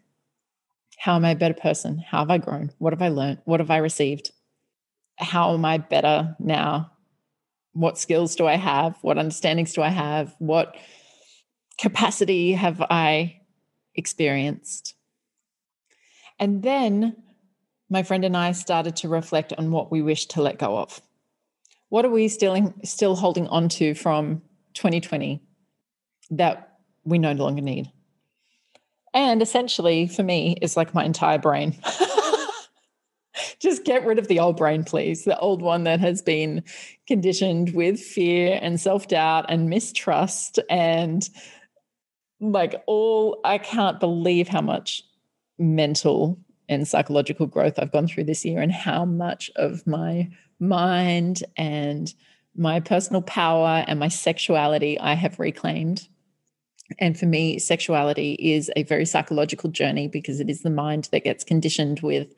[0.96, 1.98] how am I a better person?
[1.98, 2.72] How have I grown?
[2.78, 3.38] What have I learned?
[3.44, 4.32] What have I received?
[5.18, 6.92] How am I better now?
[7.72, 8.96] What skills do I have?
[9.02, 10.34] What understandings do I have?
[10.38, 10.76] What
[11.78, 13.40] capacity have I
[13.94, 14.94] experienced?
[16.38, 17.16] And then
[17.88, 21.00] my friend and I started to reflect on what we wish to let go of.
[21.88, 24.42] What are we still still holding on to from
[24.74, 25.40] 2020
[26.30, 27.92] that we no longer need?
[29.16, 31.74] And essentially, for me, it's like my entire brain.
[33.58, 35.24] Just get rid of the old brain, please.
[35.24, 36.62] The old one that has been
[37.08, 41.26] conditioned with fear and self doubt and mistrust and
[42.40, 45.02] like all, I can't believe how much
[45.58, 50.28] mental and psychological growth I've gone through this year and how much of my
[50.60, 52.12] mind and
[52.54, 56.06] my personal power and my sexuality I have reclaimed.
[56.98, 61.24] And for me, sexuality is a very psychological journey because it is the mind that
[61.24, 62.34] gets conditioned with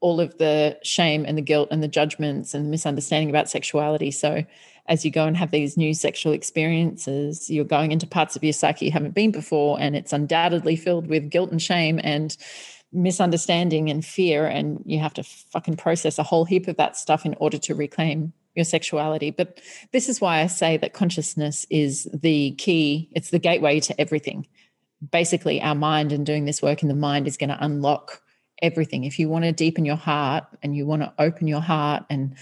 [0.00, 4.10] all of the shame and the guilt and the judgments and the misunderstanding about sexuality.
[4.10, 4.44] So,
[4.86, 8.52] as you go and have these new sexual experiences, you're going into parts of your
[8.52, 12.36] psyche you haven't been before, and it's undoubtedly filled with guilt and shame and
[12.92, 14.46] misunderstanding and fear.
[14.46, 17.74] And you have to fucking process a whole heap of that stuff in order to
[17.74, 19.30] reclaim your sexuality.
[19.30, 19.60] But
[19.92, 24.46] this is why I say that consciousness is the key, it's the gateway to everything.
[25.10, 28.20] Basically, our mind and doing this work in the mind is going to unlock
[28.60, 29.04] everything.
[29.04, 32.36] If you want to deepen your heart and you want to open your heart and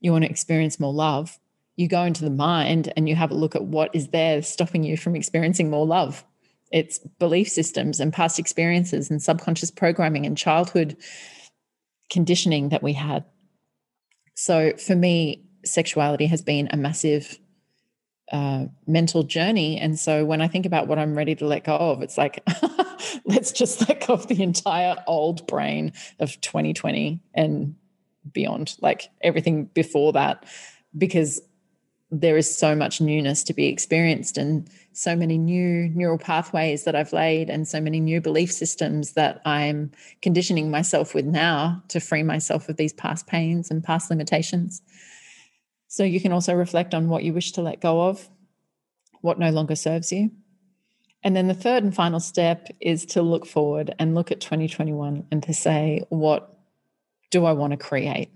[0.00, 1.38] you want to experience more love,
[1.76, 4.82] you go into the mind and you have a look at what is there stopping
[4.82, 6.24] you from experiencing more love.
[6.72, 10.96] It's belief systems and past experiences and subconscious programming and childhood
[12.10, 13.24] conditioning that we had
[14.34, 17.38] so for me, sexuality has been a massive
[18.32, 19.78] uh, mental journey.
[19.78, 22.42] And so when I think about what I'm ready to let go of, it's like,
[23.26, 27.74] let's just let go of the entire old brain of 2020 and
[28.32, 30.46] beyond, like everything before that,
[30.96, 31.42] because
[32.10, 36.94] there is so much newness to be experienced and so many new neural pathways that
[36.94, 39.90] I've laid and so many new belief systems that I'm
[40.22, 44.82] conditioning myself with now to free myself of these past pains and past limitations.
[45.94, 48.28] So you can also reflect on what you wish to let go of,
[49.20, 50.32] what no longer serves you.
[51.22, 55.24] And then the third and final step is to look forward and look at 2021
[55.30, 56.58] and to say, what
[57.30, 58.32] do I want to create?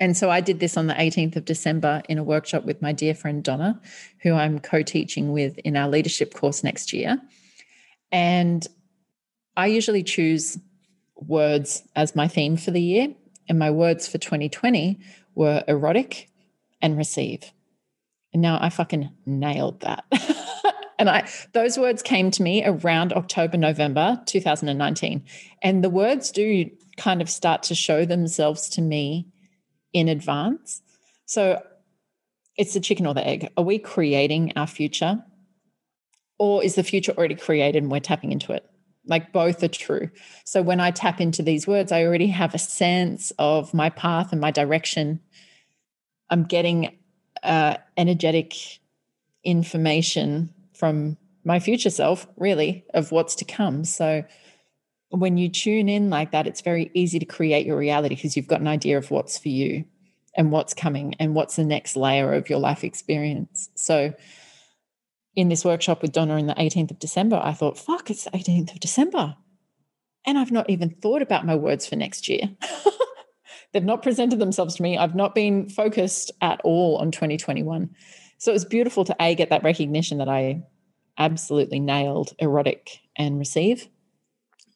[0.00, 2.90] And so I did this on the 18th of December in a workshop with my
[2.90, 3.80] dear friend Donna,
[4.22, 7.22] who I'm co teaching with in our leadership course next year.
[8.10, 8.66] And
[9.56, 10.58] I usually choose
[11.14, 13.14] words as my theme for the year.
[13.48, 14.98] And my words for 2020
[15.36, 16.28] were erotic
[16.80, 17.52] and receive.
[18.32, 20.04] And now I fucking nailed that.
[20.98, 25.24] and I those words came to me around October, November 2019.
[25.62, 29.28] And the words do kind of start to show themselves to me
[29.92, 30.82] in advance.
[31.26, 31.62] So
[32.56, 33.50] it's the chicken or the egg.
[33.56, 35.22] Are we creating our future?
[36.38, 38.64] Or is the future already created and we're tapping into it?
[39.06, 40.10] Like both are true.
[40.44, 44.32] So when I tap into these words, I already have a sense of my path
[44.32, 45.20] and my direction.
[46.30, 46.96] I'm getting
[47.42, 48.54] uh, energetic
[49.44, 53.84] information from my future self, really, of what's to come.
[53.84, 54.24] So
[55.10, 58.48] when you tune in like that, it's very easy to create your reality because you've
[58.48, 59.84] got an idea of what's for you
[60.36, 63.70] and what's coming and what's the next layer of your life experience.
[63.74, 64.12] So,
[65.34, 68.30] in this workshop with Donna in the 18th of December, I thought, fuck, it's the
[68.30, 69.36] 18th of December.
[70.26, 72.50] And I've not even thought about my words for next year.
[73.72, 74.96] They've not presented themselves to me.
[74.96, 77.90] I've not been focused at all on 2021.
[78.38, 80.62] So it was beautiful to A, get that recognition that I
[81.18, 83.88] absolutely nailed erotic and receive.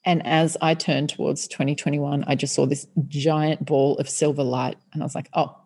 [0.04, 4.76] And as I turned towards 2021, I just saw this giant ball of silver light.
[4.92, 5.56] And I was like, oh,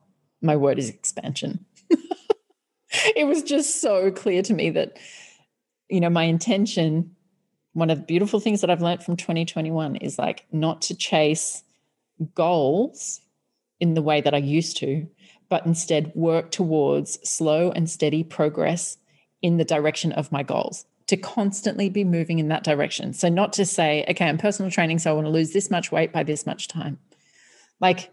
[0.43, 1.65] my word is expansion.
[3.17, 4.99] it was just so clear to me that,
[5.89, 7.15] you know, my intention,
[7.75, 11.63] one of the beautiful things that I've learned from 2021 is like not to chase
[12.35, 13.21] goals
[13.81, 15.07] in the way that I used to,
[15.49, 18.97] but instead work towards slow and steady progress
[19.43, 23.13] in the direction of my goals to constantly be moving in that direction.
[23.13, 25.93] So, not to say, okay, I'm personal training, so I want to lose this much
[25.93, 26.99] weight by this much time.
[27.81, 28.11] Like,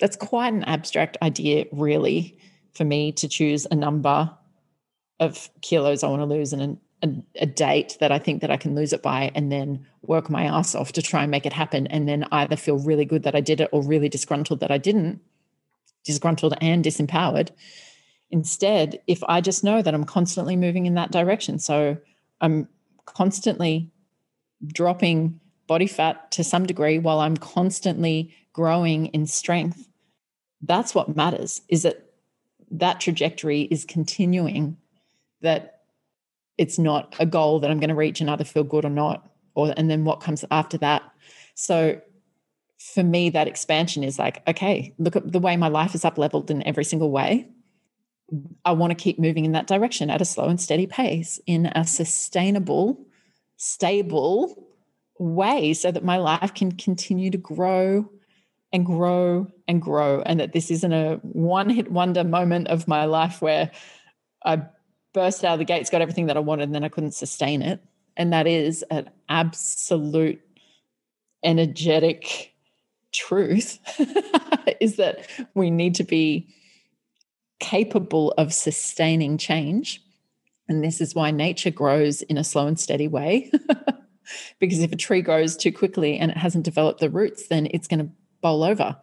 [0.00, 2.38] that's quite an abstract idea, really,
[2.74, 4.30] for me to choose a number
[5.20, 8.56] of kilos I want to lose and a, a, date that I think that I
[8.56, 11.52] can lose it by, and then work my ass off to try and make it
[11.52, 11.86] happen.
[11.86, 14.78] And then either feel really good that I did it or really disgruntled that I
[14.78, 15.20] didn't,
[16.04, 17.50] disgruntled and disempowered
[18.30, 21.96] Instead, if I just know that I'm constantly moving in that direction, so
[22.40, 22.68] I'm
[23.06, 23.90] constantly
[24.66, 29.88] dropping body fat to some degree while I'm constantly growing in strength,
[30.60, 32.04] that's what matters is that
[32.70, 34.76] that trajectory is continuing,
[35.40, 35.77] that
[36.58, 39.30] it's not a goal that I'm going to reach and either feel good or not,
[39.54, 41.02] or and then what comes after that.
[41.54, 42.00] So
[42.78, 46.18] for me, that expansion is like, okay, look at the way my life is up
[46.18, 47.48] leveled in every single way.
[48.64, 51.66] I want to keep moving in that direction at a slow and steady pace in
[51.66, 53.06] a sustainable,
[53.56, 54.68] stable
[55.18, 58.08] way so that my life can continue to grow
[58.72, 60.22] and grow and grow.
[60.22, 63.70] And that this isn't a one hit wonder moment of my life where
[64.44, 64.62] I
[65.18, 67.60] burst out of the gates, got everything that I wanted, and then I couldn't sustain
[67.60, 67.82] it.
[68.16, 70.40] And that is an absolute
[71.42, 72.54] energetic
[73.12, 73.80] truth
[74.80, 76.54] is that we need to be
[77.58, 80.00] capable of sustaining change.
[80.68, 83.50] And this is why nature grows in a slow and steady way.
[84.60, 87.88] because if a tree grows too quickly and it hasn't developed the roots, then it's
[87.88, 88.96] going to bowl over.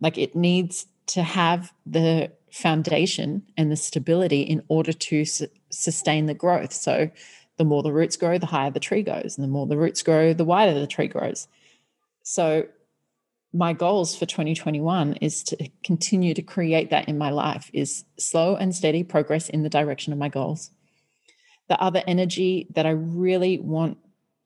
[0.00, 6.26] Like it needs to have the foundation and the stability in order to su- sustain
[6.26, 6.72] the growth.
[6.72, 7.10] So
[7.58, 9.36] the more the roots grow, the higher the tree goes.
[9.36, 11.48] And the more the roots grow, the wider the tree grows.
[12.22, 12.64] So
[13.52, 18.56] my goals for 2021 is to continue to create that in my life is slow
[18.56, 20.70] and steady progress in the direction of my goals
[21.68, 23.96] the other energy that i really want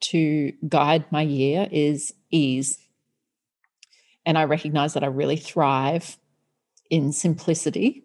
[0.01, 2.79] to guide my year is ease
[4.25, 6.17] and i recognize that i really thrive
[6.91, 8.05] in simplicity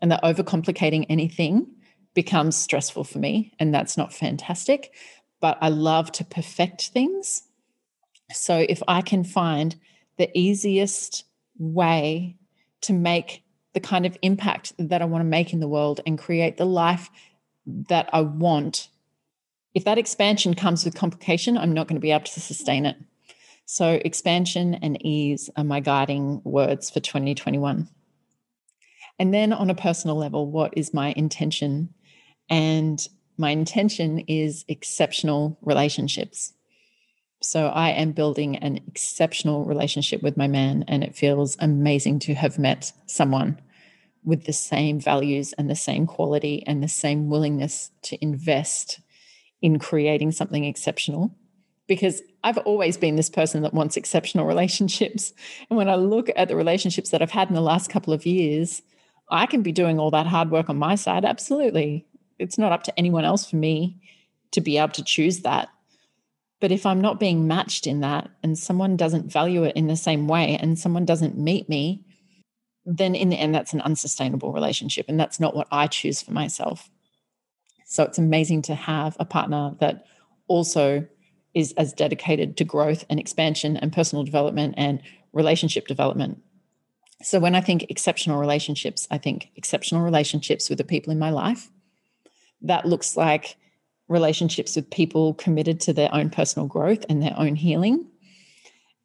[0.00, 1.66] and that overcomplicating anything
[2.14, 4.92] becomes stressful for me and that's not fantastic
[5.40, 7.42] but i love to perfect things
[8.32, 9.76] so if i can find
[10.16, 11.24] the easiest
[11.58, 12.36] way
[12.80, 16.18] to make the kind of impact that I want to make in the world and
[16.18, 17.10] create the life
[17.66, 18.88] that I want.
[19.74, 22.96] If that expansion comes with complication, I'm not going to be able to sustain it.
[23.66, 27.88] So, expansion and ease are my guiding words for 2021.
[29.18, 31.94] And then, on a personal level, what is my intention?
[32.50, 33.06] And
[33.38, 36.52] my intention is exceptional relationships.
[37.42, 42.34] So I am building an exceptional relationship with my man, and it feels amazing to
[42.34, 43.60] have met someone
[44.24, 49.00] with the same values and the same quality and the same willingness to invest
[49.60, 51.36] in creating something exceptional.
[51.86, 55.34] Because I've always been this person that wants exceptional relationships.
[55.68, 58.24] And when I look at the relationships that I've had in the last couple of
[58.24, 58.80] years,
[59.30, 61.24] I can be doing all that hard work on my side.
[61.24, 62.06] Absolutely.
[62.38, 64.00] It's not up to anyone else for me
[64.52, 65.68] to be able to choose that.
[66.60, 69.96] But if I'm not being matched in that and someone doesn't value it in the
[69.96, 72.04] same way and someone doesn't meet me,
[72.86, 75.06] then in the end, that's an unsustainable relationship.
[75.08, 76.90] And that's not what I choose for myself.
[77.86, 80.06] So it's amazing to have a partner that
[80.48, 81.06] also
[81.54, 85.00] is as dedicated to growth and expansion and personal development and
[85.32, 86.42] relationship development.
[87.24, 91.30] So when I think exceptional relationships, I think exceptional relationships with the people in my
[91.30, 91.70] life.
[92.60, 93.56] That looks like
[94.08, 98.06] relationships with people committed to their own personal growth and their own healing.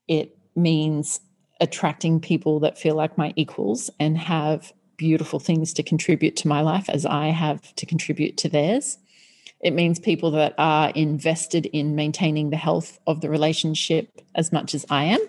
[0.09, 1.21] It means
[1.61, 6.59] attracting people that feel like my equals and have beautiful things to contribute to my
[6.59, 8.97] life as I have to contribute to theirs.
[9.61, 14.75] It means people that are invested in maintaining the health of the relationship as much
[14.75, 15.19] as I am.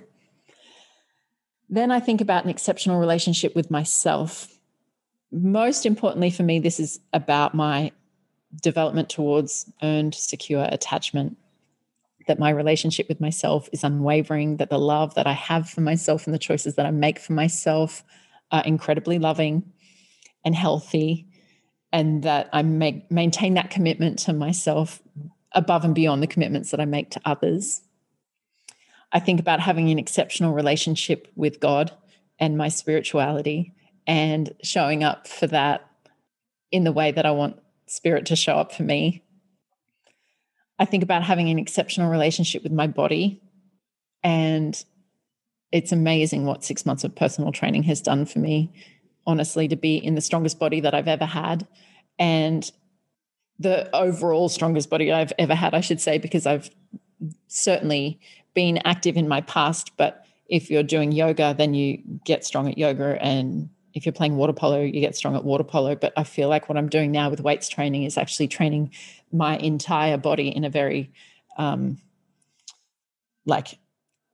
[1.72, 4.48] Then I think about an exceptional relationship with myself.
[5.30, 7.92] Most importantly for me, this is about my
[8.61, 11.37] development towards earned, secure attachment.
[12.26, 16.26] That my relationship with myself is unwavering, that the love that I have for myself
[16.26, 18.04] and the choices that I make for myself
[18.52, 19.72] are incredibly loving
[20.44, 21.26] and healthy,
[21.92, 25.00] and that I make, maintain that commitment to myself
[25.52, 27.83] above and beyond the commitments that I make to others.
[29.12, 31.92] I think about having an exceptional relationship with God
[32.38, 33.75] and my spirituality
[34.07, 35.88] and showing up for that
[36.73, 39.25] in the way that I want spirit to show up for me.
[40.79, 43.42] I think about having an exceptional relationship with my body.
[44.23, 44.83] And
[45.73, 48.73] it's amazing what six months of personal training has done for me,
[49.27, 51.66] honestly, to be in the strongest body that I've ever had.
[52.18, 52.70] And
[53.59, 56.70] the overall strongest body I've ever had, I should say, because I've
[57.49, 58.20] certainly
[58.54, 59.96] been active in my past.
[59.96, 64.36] But if you're doing yoga, then you get strong at yoga and if you're playing
[64.36, 65.96] water polo, you get strong at water polo.
[65.96, 68.92] But I feel like what I'm doing now with weights training is actually training
[69.32, 71.12] my entire body in a very
[71.56, 71.98] um,
[73.46, 73.78] like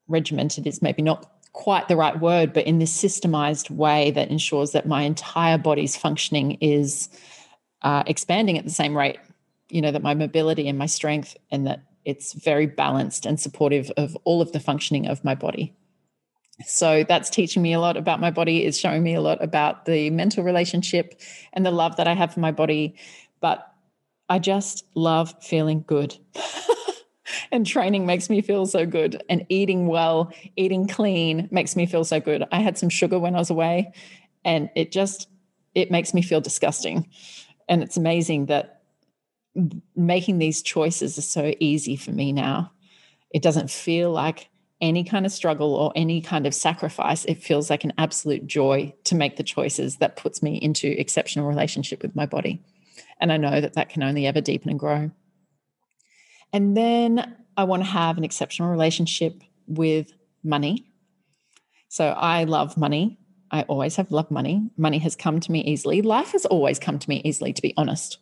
[0.09, 4.73] regimented is maybe not quite the right word, but in this systemized way that ensures
[4.73, 7.09] that my entire body's functioning is
[7.83, 9.19] uh, expanding at the same rate.
[9.71, 13.91] You know, that my mobility and my strength, and that it's very balanced and supportive
[13.97, 15.75] of all of the functioning of my body.
[16.65, 19.85] So that's teaching me a lot about my body is showing me a lot about
[19.85, 21.21] the mental relationship
[21.53, 22.95] and the love that i have for my body.
[23.41, 23.71] But
[24.31, 26.17] i just love feeling good.
[27.51, 32.05] And training makes me feel so good and eating well eating clean makes me feel
[32.05, 32.45] so good.
[32.53, 33.93] I had some sugar when i was away
[34.45, 35.29] and it just
[35.75, 37.09] it makes me feel disgusting.
[37.69, 38.76] And it's amazing that
[39.95, 42.71] making these choices is so easy for me now
[43.31, 44.49] it doesn't feel like
[44.81, 48.93] any kind of struggle or any kind of sacrifice, it feels like an absolute joy
[49.05, 52.63] to make the choices that puts me into exceptional relationship with my body.
[53.21, 55.11] And I know that that can only ever deepen and grow.
[56.53, 60.13] And then I want to have an exceptional relationship with
[60.45, 60.87] money.
[61.89, 63.19] So I love money.
[63.51, 64.71] I always have loved money.
[64.77, 66.03] Money has come to me easily.
[66.03, 68.19] Life has always come to me easily, to be honest.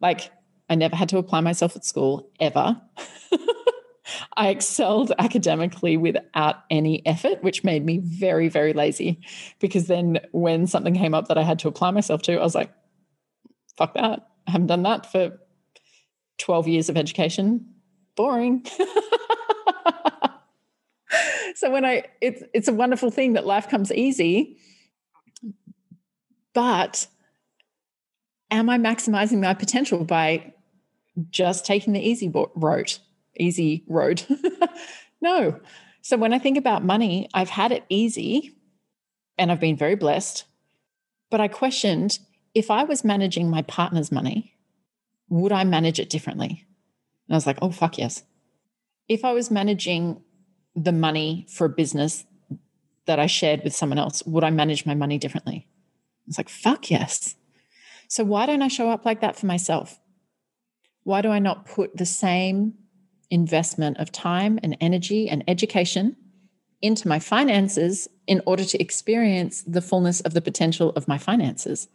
[0.00, 0.30] Like,
[0.68, 2.80] I never had to apply myself at school ever.
[4.36, 9.20] I excelled academically without any effort, which made me very, very lazy.
[9.58, 12.54] Because then when something came up that I had to apply myself to, I was
[12.54, 12.72] like,
[13.76, 14.28] fuck that.
[14.46, 15.38] I haven't done that for
[16.38, 17.66] 12 years of education.
[18.16, 18.64] Boring.
[21.54, 24.56] so when I it's it's a wonderful thing that life comes easy.
[26.54, 27.06] But
[28.50, 30.54] am I maximizing my potential by
[31.30, 32.94] just taking the easy road?
[33.38, 34.22] Easy road.
[35.20, 35.60] no.
[36.02, 38.56] So when I think about money, I've had it easy
[39.38, 40.44] and I've been very blessed.
[41.30, 42.18] But I questioned
[42.54, 44.54] if I was managing my partner's money,
[45.28, 46.66] would I manage it differently?
[47.28, 48.22] And I was like, oh, fuck yes.
[49.08, 50.22] If I was managing
[50.74, 52.24] the money for a business
[53.06, 55.68] that I shared with someone else, would I manage my money differently?
[56.26, 57.34] It's like, fuck yes.
[58.08, 60.00] So why don't I show up like that for myself?
[61.06, 62.74] Why do I not put the same
[63.30, 66.16] investment of time and energy and education
[66.82, 71.86] into my finances in order to experience the fullness of the potential of my finances?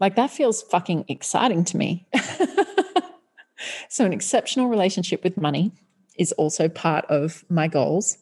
[0.00, 2.08] Like that feels fucking exciting to me.
[3.90, 5.72] so, an exceptional relationship with money
[6.18, 8.16] is also part of my goals.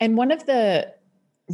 [0.00, 0.92] And one of the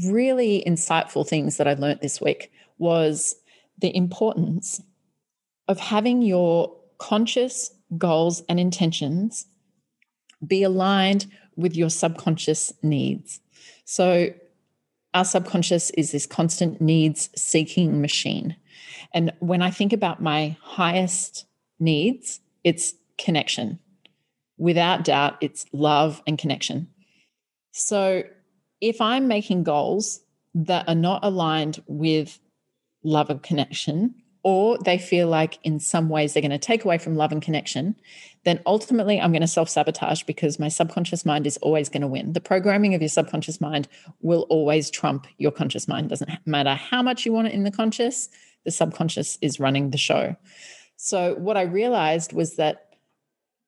[0.06, 3.36] really insightful things that I learned this week was
[3.78, 4.80] the importance
[5.68, 9.46] of having your conscious goals and intentions
[10.46, 11.26] be aligned
[11.56, 13.40] with your subconscious needs.
[13.84, 14.30] So,
[15.14, 18.54] our subconscious is this constant needs seeking machine.
[19.14, 21.46] And when I think about my highest
[21.78, 23.78] needs, it's connection.
[24.58, 26.88] Without doubt, it's love and connection.
[27.72, 28.24] So
[28.80, 30.20] if I'm making goals
[30.54, 32.38] that are not aligned with
[33.02, 34.14] love and connection,
[34.46, 37.42] or they feel like in some ways they're going to take away from love and
[37.42, 37.96] connection,
[38.44, 42.06] then ultimately I'm going to self sabotage because my subconscious mind is always going to
[42.06, 42.32] win.
[42.32, 43.88] The programming of your subconscious mind
[44.20, 46.10] will always trump your conscious mind.
[46.10, 48.28] Doesn't matter how much you want it in the conscious,
[48.64, 50.36] the subconscious is running the show.
[50.96, 52.94] So, what I realized was that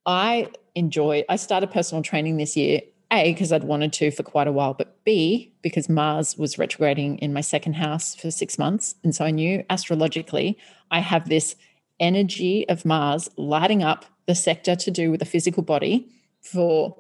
[0.07, 4.46] I enjoy, I started personal training this year, A, because I'd wanted to for quite
[4.46, 8.94] a while, but B, because Mars was retrograding in my second house for six months.
[9.02, 10.59] And so I knew astrologically,
[10.90, 11.56] I have this
[11.98, 16.06] energy of Mars lighting up the sector to do with the physical body
[16.42, 16.96] for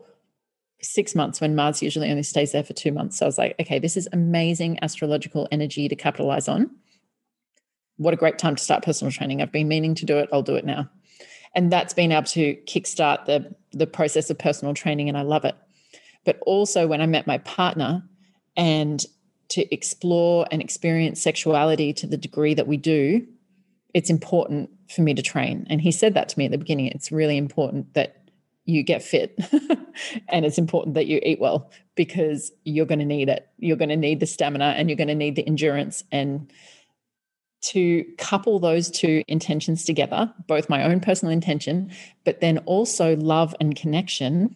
[0.80, 3.18] six months when Mars usually only stays there for two months.
[3.18, 6.70] So I was like, okay, this is amazing astrological energy to capitalize on
[7.96, 9.42] what a great time to start personal training.
[9.42, 10.28] I've been meaning to do it.
[10.32, 10.88] I'll do it now.
[11.54, 15.44] And that's been able to kickstart the, the process of personal training, and I love
[15.44, 15.56] it.
[16.24, 18.02] But also, when I met my partner
[18.56, 19.04] and
[19.50, 23.26] to explore and experience sexuality to the degree that we do,
[23.94, 25.66] it's important for me to train.
[25.70, 26.88] And he said that to me at the beginning.
[26.88, 28.28] It's really important that
[28.64, 29.38] you get fit
[30.28, 33.48] and it's important that you eat well because you're going to need it.
[33.56, 36.52] You're going to need the stamina and you're going to need the endurance and
[37.60, 41.90] to couple those two intentions together, both my own personal intention,
[42.24, 44.54] but then also love and connection,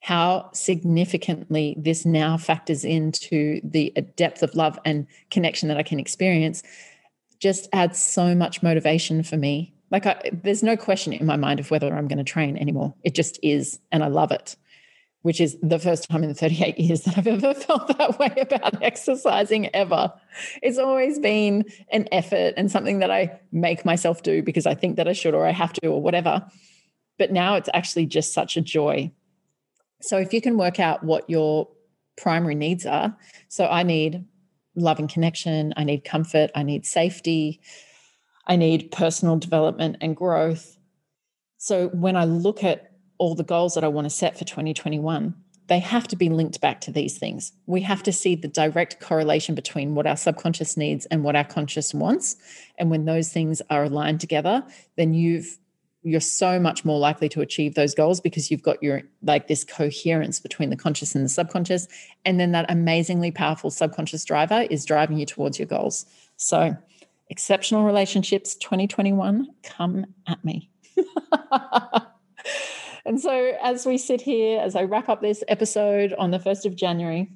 [0.00, 5.82] how significantly this now factors into the uh, depth of love and connection that I
[5.82, 6.62] can experience
[7.38, 9.74] just adds so much motivation for me.
[9.90, 12.94] Like, I, there's no question in my mind of whether I'm going to train anymore.
[13.02, 13.78] It just is.
[13.92, 14.56] And I love it
[15.22, 18.82] which is the first time in 38 years that I've ever felt that way about
[18.82, 20.12] exercising ever.
[20.62, 24.96] It's always been an effort and something that I make myself do because I think
[24.96, 26.46] that I should or I have to or whatever.
[27.18, 29.12] But now it's actually just such a joy.
[30.00, 31.68] So if you can work out what your
[32.16, 33.16] primary needs are,
[33.48, 34.24] so I need
[34.74, 37.60] love and connection, I need comfort, I need safety,
[38.46, 40.78] I need personal development and growth.
[41.58, 45.34] So when I look at all the goals that I want to set for 2021,
[45.66, 47.52] they have to be linked back to these things.
[47.66, 51.44] We have to see the direct correlation between what our subconscious needs and what our
[51.44, 52.34] conscious wants.
[52.76, 54.64] And when those things are aligned together,
[54.96, 55.58] then you've
[56.02, 59.64] you're so much more likely to achieve those goals because you've got your like this
[59.64, 61.88] coherence between the conscious and the subconscious.
[62.24, 66.06] And then that amazingly powerful subconscious driver is driving you towards your goals.
[66.36, 66.74] So
[67.28, 70.70] exceptional relationships 2021 come at me.
[73.04, 76.66] And so, as we sit here, as I wrap up this episode on the 1st
[76.66, 77.28] of January,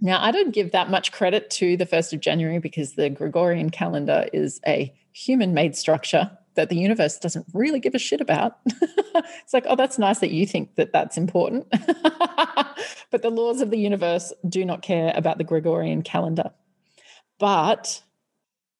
[0.00, 3.70] now I don't give that much credit to the 1st of January because the Gregorian
[3.70, 6.30] calendar is a human made structure.
[6.54, 8.58] That the universe doesn't really give a shit about.
[8.66, 11.66] it's like, oh, that's nice that you think that that's important.
[13.10, 16.50] but the laws of the universe do not care about the Gregorian calendar.
[17.38, 18.02] But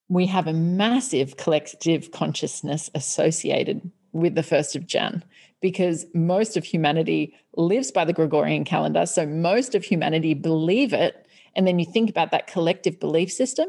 [0.07, 5.23] we have a massive collective consciousness associated with the 1st of Jan
[5.61, 9.05] because most of humanity lives by the Gregorian calendar.
[9.05, 11.27] So most of humanity believe it.
[11.55, 13.67] And then you think about that collective belief system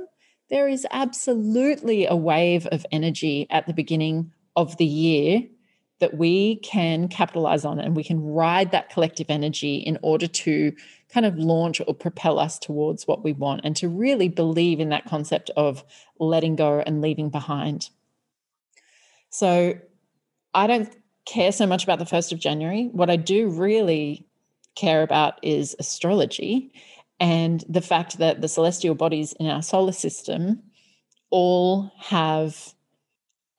[0.49, 5.42] there is absolutely a wave of energy at the beginning of the year
[5.99, 10.72] that we can capitalize on and we can ride that collective energy in order to
[11.09, 14.90] kind of launch or propel us towards what we want and to really believe in
[14.90, 15.82] that concept of
[16.20, 17.88] letting go and leaving behind.
[19.30, 19.74] So
[20.53, 20.94] I don't
[21.24, 22.88] care so much about the 1st of January.
[22.92, 24.26] What I do really
[24.74, 26.72] care about is astrology
[27.19, 30.62] and the fact that the celestial bodies in our solar system
[31.31, 32.75] all have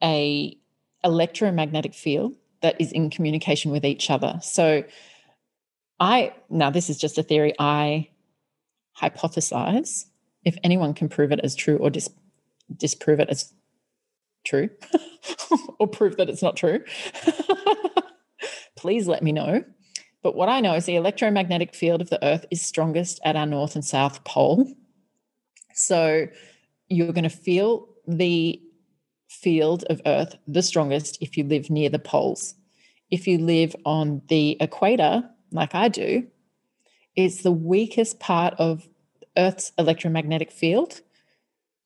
[0.03, 0.57] a
[1.03, 4.39] electromagnetic field that is in communication with each other.
[4.41, 4.83] So
[5.99, 8.09] I now this is just a theory I
[8.99, 10.05] hypothesize
[10.43, 12.09] if anyone can prove it as true or dis,
[12.75, 13.53] disprove it as
[14.45, 14.69] true
[15.79, 16.83] or prove that it's not true
[18.77, 19.63] please let me know
[20.23, 23.45] but what I know is the electromagnetic field of the Earth is strongest at our
[23.45, 24.71] north and south pole.
[25.73, 26.27] So
[26.89, 28.61] you're going to feel the
[29.29, 32.55] field of Earth the strongest if you live near the poles.
[33.11, 36.27] If you live on the equator, like I do,
[37.15, 38.87] it's the weakest part of
[39.37, 41.01] Earth's electromagnetic field,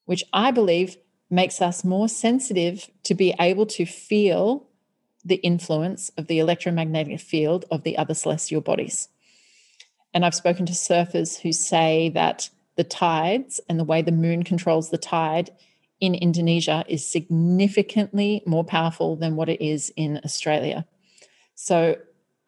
[0.06, 0.96] which I believe
[1.30, 4.68] makes us more sensitive to be able to feel
[5.24, 9.08] the influence of the electromagnetic field of the other celestial bodies.
[10.14, 14.42] And I've spoken to surfers who say that the tides and the way the moon
[14.42, 15.50] controls the tide
[16.00, 20.84] in Indonesia is significantly more powerful than what it is in Australia.
[21.54, 21.96] So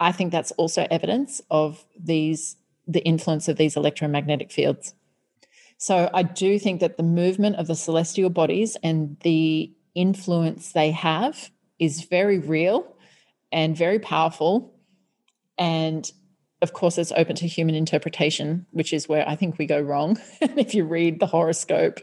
[0.01, 2.57] I think that's also evidence of these
[2.87, 4.95] the influence of these electromagnetic fields.
[5.79, 10.91] So I do think that the movement of the celestial bodies and the influence they
[10.91, 12.97] have is very real
[13.53, 14.75] and very powerful.
[15.59, 16.11] And
[16.62, 20.18] of course, it's open to human interpretation, which is where I think we go wrong.
[20.41, 22.01] if you read the horoscope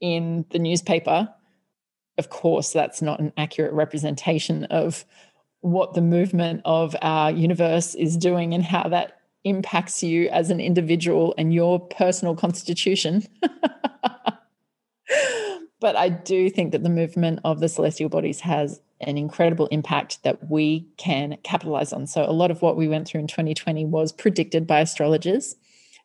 [0.00, 1.28] in the newspaper,
[2.18, 5.04] of course, that's not an accurate representation of
[5.62, 10.60] what the movement of our universe is doing and how that impacts you as an
[10.60, 13.26] individual and your personal constitution.
[15.80, 20.22] But I do think that the movement of the celestial bodies has an incredible impact
[20.24, 22.06] that we can capitalize on.
[22.06, 25.56] So, a lot of what we went through in 2020 was predicted by astrologers.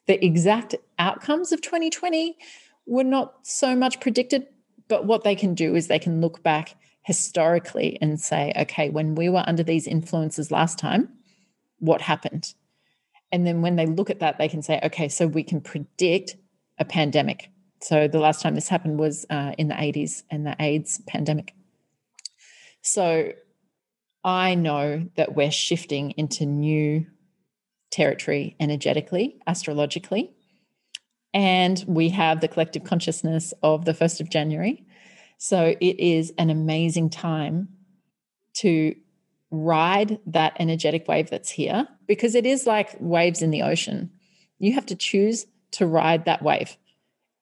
[0.07, 2.37] The exact outcomes of 2020
[2.85, 4.47] were not so much predicted,
[4.87, 9.15] but what they can do is they can look back historically and say, okay, when
[9.15, 11.09] we were under these influences last time,
[11.79, 12.53] what happened?
[13.31, 16.35] And then when they look at that, they can say, okay, so we can predict
[16.77, 17.49] a pandemic
[17.85, 21.53] so the last time this happened was uh, in the 80s and the AIDS pandemic.
[22.81, 23.33] So
[24.23, 27.05] I know that we're shifting into new
[27.91, 30.33] territory energetically, astrologically.
[31.31, 34.83] And we have the collective consciousness of the 1st of January.
[35.37, 37.67] So it is an amazing time
[38.61, 38.95] to
[39.51, 44.09] ride that energetic wave that's here because it is like waves in the ocean.
[44.57, 46.77] You have to choose to ride that wave.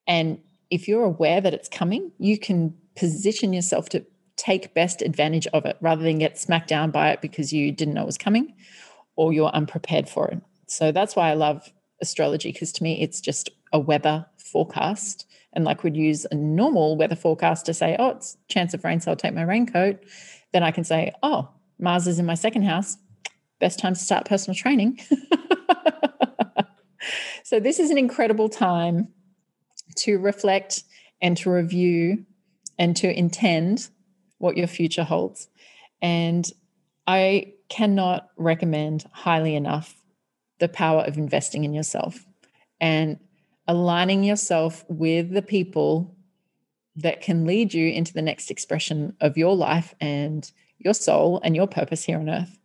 [0.07, 0.39] And
[0.69, 5.65] if you're aware that it's coming, you can position yourself to take best advantage of
[5.65, 8.53] it rather than get smacked down by it because you didn't know it was coming
[9.15, 10.41] or you're unprepared for it.
[10.67, 15.27] So that's why I love astrology because to me it's just a weather forecast.
[15.53, 18.99] And like we'd use a normal weather forecast to say, oh, it's chance of rain,
[18.99, 19.99] so I'll take my raincoat.
[20.51, 21.49] Then I can say, oh,
[21.79, 22.97] Mars is in my second house.
[23.59, 24.99] Best time to start personal training.
[27.43, 29.09] so this is an incredible time
[29.95, 30.83] to reflect
[31.21, 32.25] and to review
[32.77, 33.89] and to intend
[34.37, 35.47] what your future holds.
[36.01, 36.49] And
[37.07, 39.95] I cannot recommend highly enough
[40.59, 42.25] the power of investing in yourself
[42.79, 43.19] and
[43.67, 46.15] aligning yourself with the people
[46.95, 51.55] that can lead you into the next expression of your life and your soul and
[51.55, 52.59] your purpose here on earth.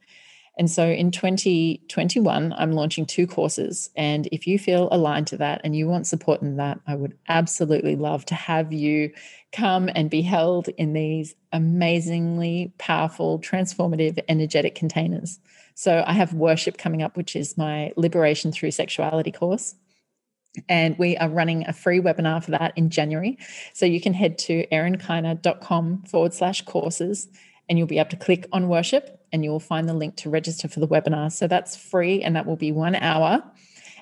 [0.58, 3.90] And so in 2021, I'm launching two courses.
[3.94, 7.16] And if you feel aligned to that and you want support in that, I would
[7.28, 9.12] absolutely love to have you
[9.52, 15.38] come and be held in these amazingly powerful, transformative, energetic containers.
[15.74, 19.76] So I have worship coming up, which is my Liberation Through Sexuality course.
[20.68, 23.38] And we are running a free webinar for that in January.
[23.74, 27.28] So you can head to erinkiner.com forward slash courses
[27.68, 30.30] and you'll be able to click on worship and you will find the link to
[30.30, 31.30] register for the webinar.
[31.30, 33.42] So that's free and that will be one hour.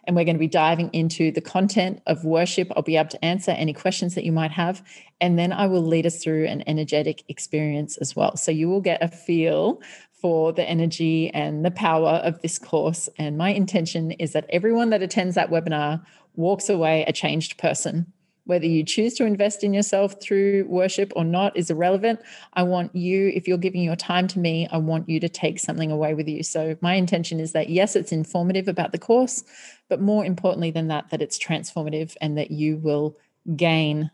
[0.04, 2.70] And we're going to be diving into the content of worship.
[2.76, 4.86] I'll be able to answer any questions that you might have.
[5.20, 8.36] And then I will lead us through an energetic experience as well.
[8.36, 13.08] So you will get a feel for the energy and the power of this course.
[13.18, 16.04] And my intention is that everyone that attends that webinar
[16.36, 18.12] walks away a changed person.
[18.47, 22.20] Whether you choose to invest in yourself through worship or not is irrelevant.
[22.55, 25.59] I want you, if you're giving your time to me, I want you to take
[25.59, 26.42] something away with you.
[26.42, 29.44] So, my intention is that yes, it's informative about the course,
[29.88, 33.16] but more importantly than that, that it's transformative and that you will
[33.57, 34.11] gain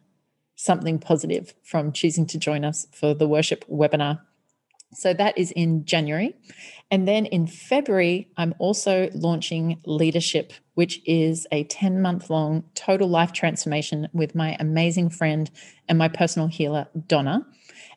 [0.57, 4.21] something positive from choosing to join us for the worship webinar.
[4.95, 6.35] So that is in January.
[6.91, 13.09] And then in February, I'm also launching Leadership, which is a 10 month long total
[13.09, 15.51] life transformation with my amazing friend
[15.89, 17.47] and my personal healer, Donna.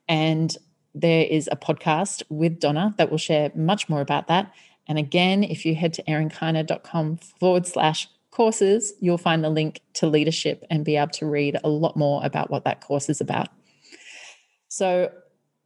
[0.07, 0.55] And
[0.93, 4.53] there is a podcast with Donna that will share much more about that.
[4.87, 10.07] And again, if you head to erinkiner.com forward slash courses, you'll find the link to
[10.07, 13.49] leadership and be able to read a lot more about what that course is about.
[14.69, 15.09] So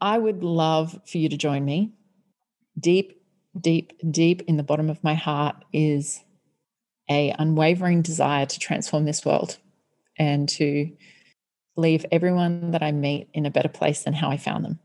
[0.01, 1.93] I would love for you to join me.
[2.79, 3.21] Deep,
[3.59, 6.23] deep, deep in the bottom of my heart is
[7.09, 9.57] a unwavering desire to transform this world
[10.17, 10.91] and to
[11.75, 14.79] leave everyone that I meet in a better place than how I found them.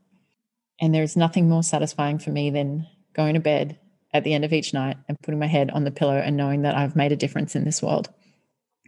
[0.81, 3.79] And there is nothing more satisfying for me than going to bed
[4.13, 6.63] at the end of each night and putting my head on the pillow and knowing
[6.63, 8.09] that I've made a difference in this world.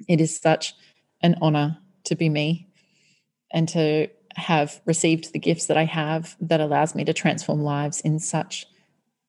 [0.08, 0.74] It is such
[1.20, 2.68] an honor to be me
[3.52, 8.00] and to have received the gifts that I have that allows me to transform lives
[8.00, 8.66] in such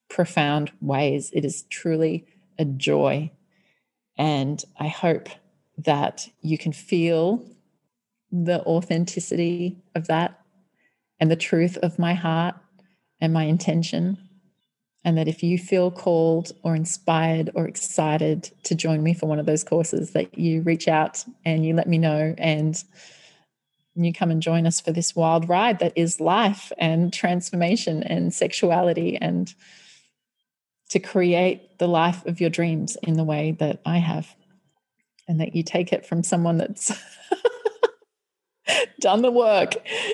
[0.09, 1.31] profound ways.
[1.33, 2.25] It is truly
[2.59, 3.31] a joy.
[4.17, 5.29] And I hope
[5.77, 7.45] that you can feel
[8.31, 10.39] the authenticity of that
[11.19, 12.55] and the truth of my heart
[13.21, 14.17] and my intention.
[15.05, 19.39] And that if you feel called or inspired or excited to join me for one
[19.39, 22.35] of those courses, that you reach out and you let me know.
[22.37, 22.83] And
[24.05, 28.33] you come and join us for this wild ride that is life and transformation and
[28.33, 29.53] sexuality and
[30.89, 34.35] to create the life of your dreams in the way that I have.
[35.27, 36.91] And that you take it from someone that's
[39.01, 39.73] done the work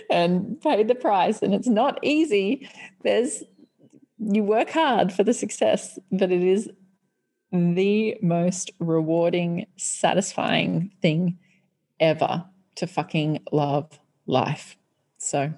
[0.09, 1.43] and paid the price.
[1.43, 2.67] And it's not easy.
[3.03, 3.43] There's,
[4.17, 6.67] you work hard for the success, but it is
[7.51, 11.37] the most rewarding, satisfying thing
[11.99, 14.77] ever to fucking love life.
[15.17, 15.53] So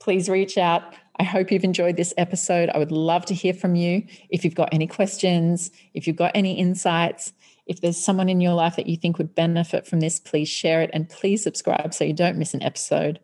[0.00, 0.94] please reach out.
[1.18, 2.70] I hope you've enjoyed this episode.
[2.70, 4.04] I would love to hear from you.
[4.30, 7.32] If you've got any questions, if you've got any insights,
[7.66, 10.82] if there's someone in your life that you think would benefit from this, please share
[10.82, 13.20] it and please subscribe so you don't miss an episode.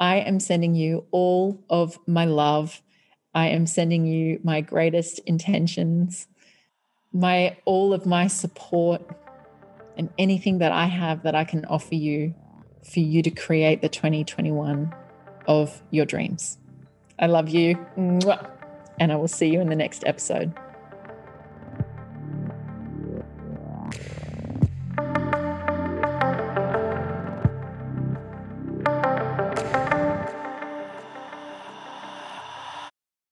[0.00, 2.82] I am sending you all of my love.
[3.34, 6.26] I am sending you my greatest intentions,
[7.12, 9.02] my all of my support
[9.96, 12.34] and anything that I have that I can offer you
[12.88, 14.94] for you to create the 2021
[15.46, 16.58] of your dreams.
[17.18, 17.78] I love you.
[17.96, 20.52] And I will see you in the next episode.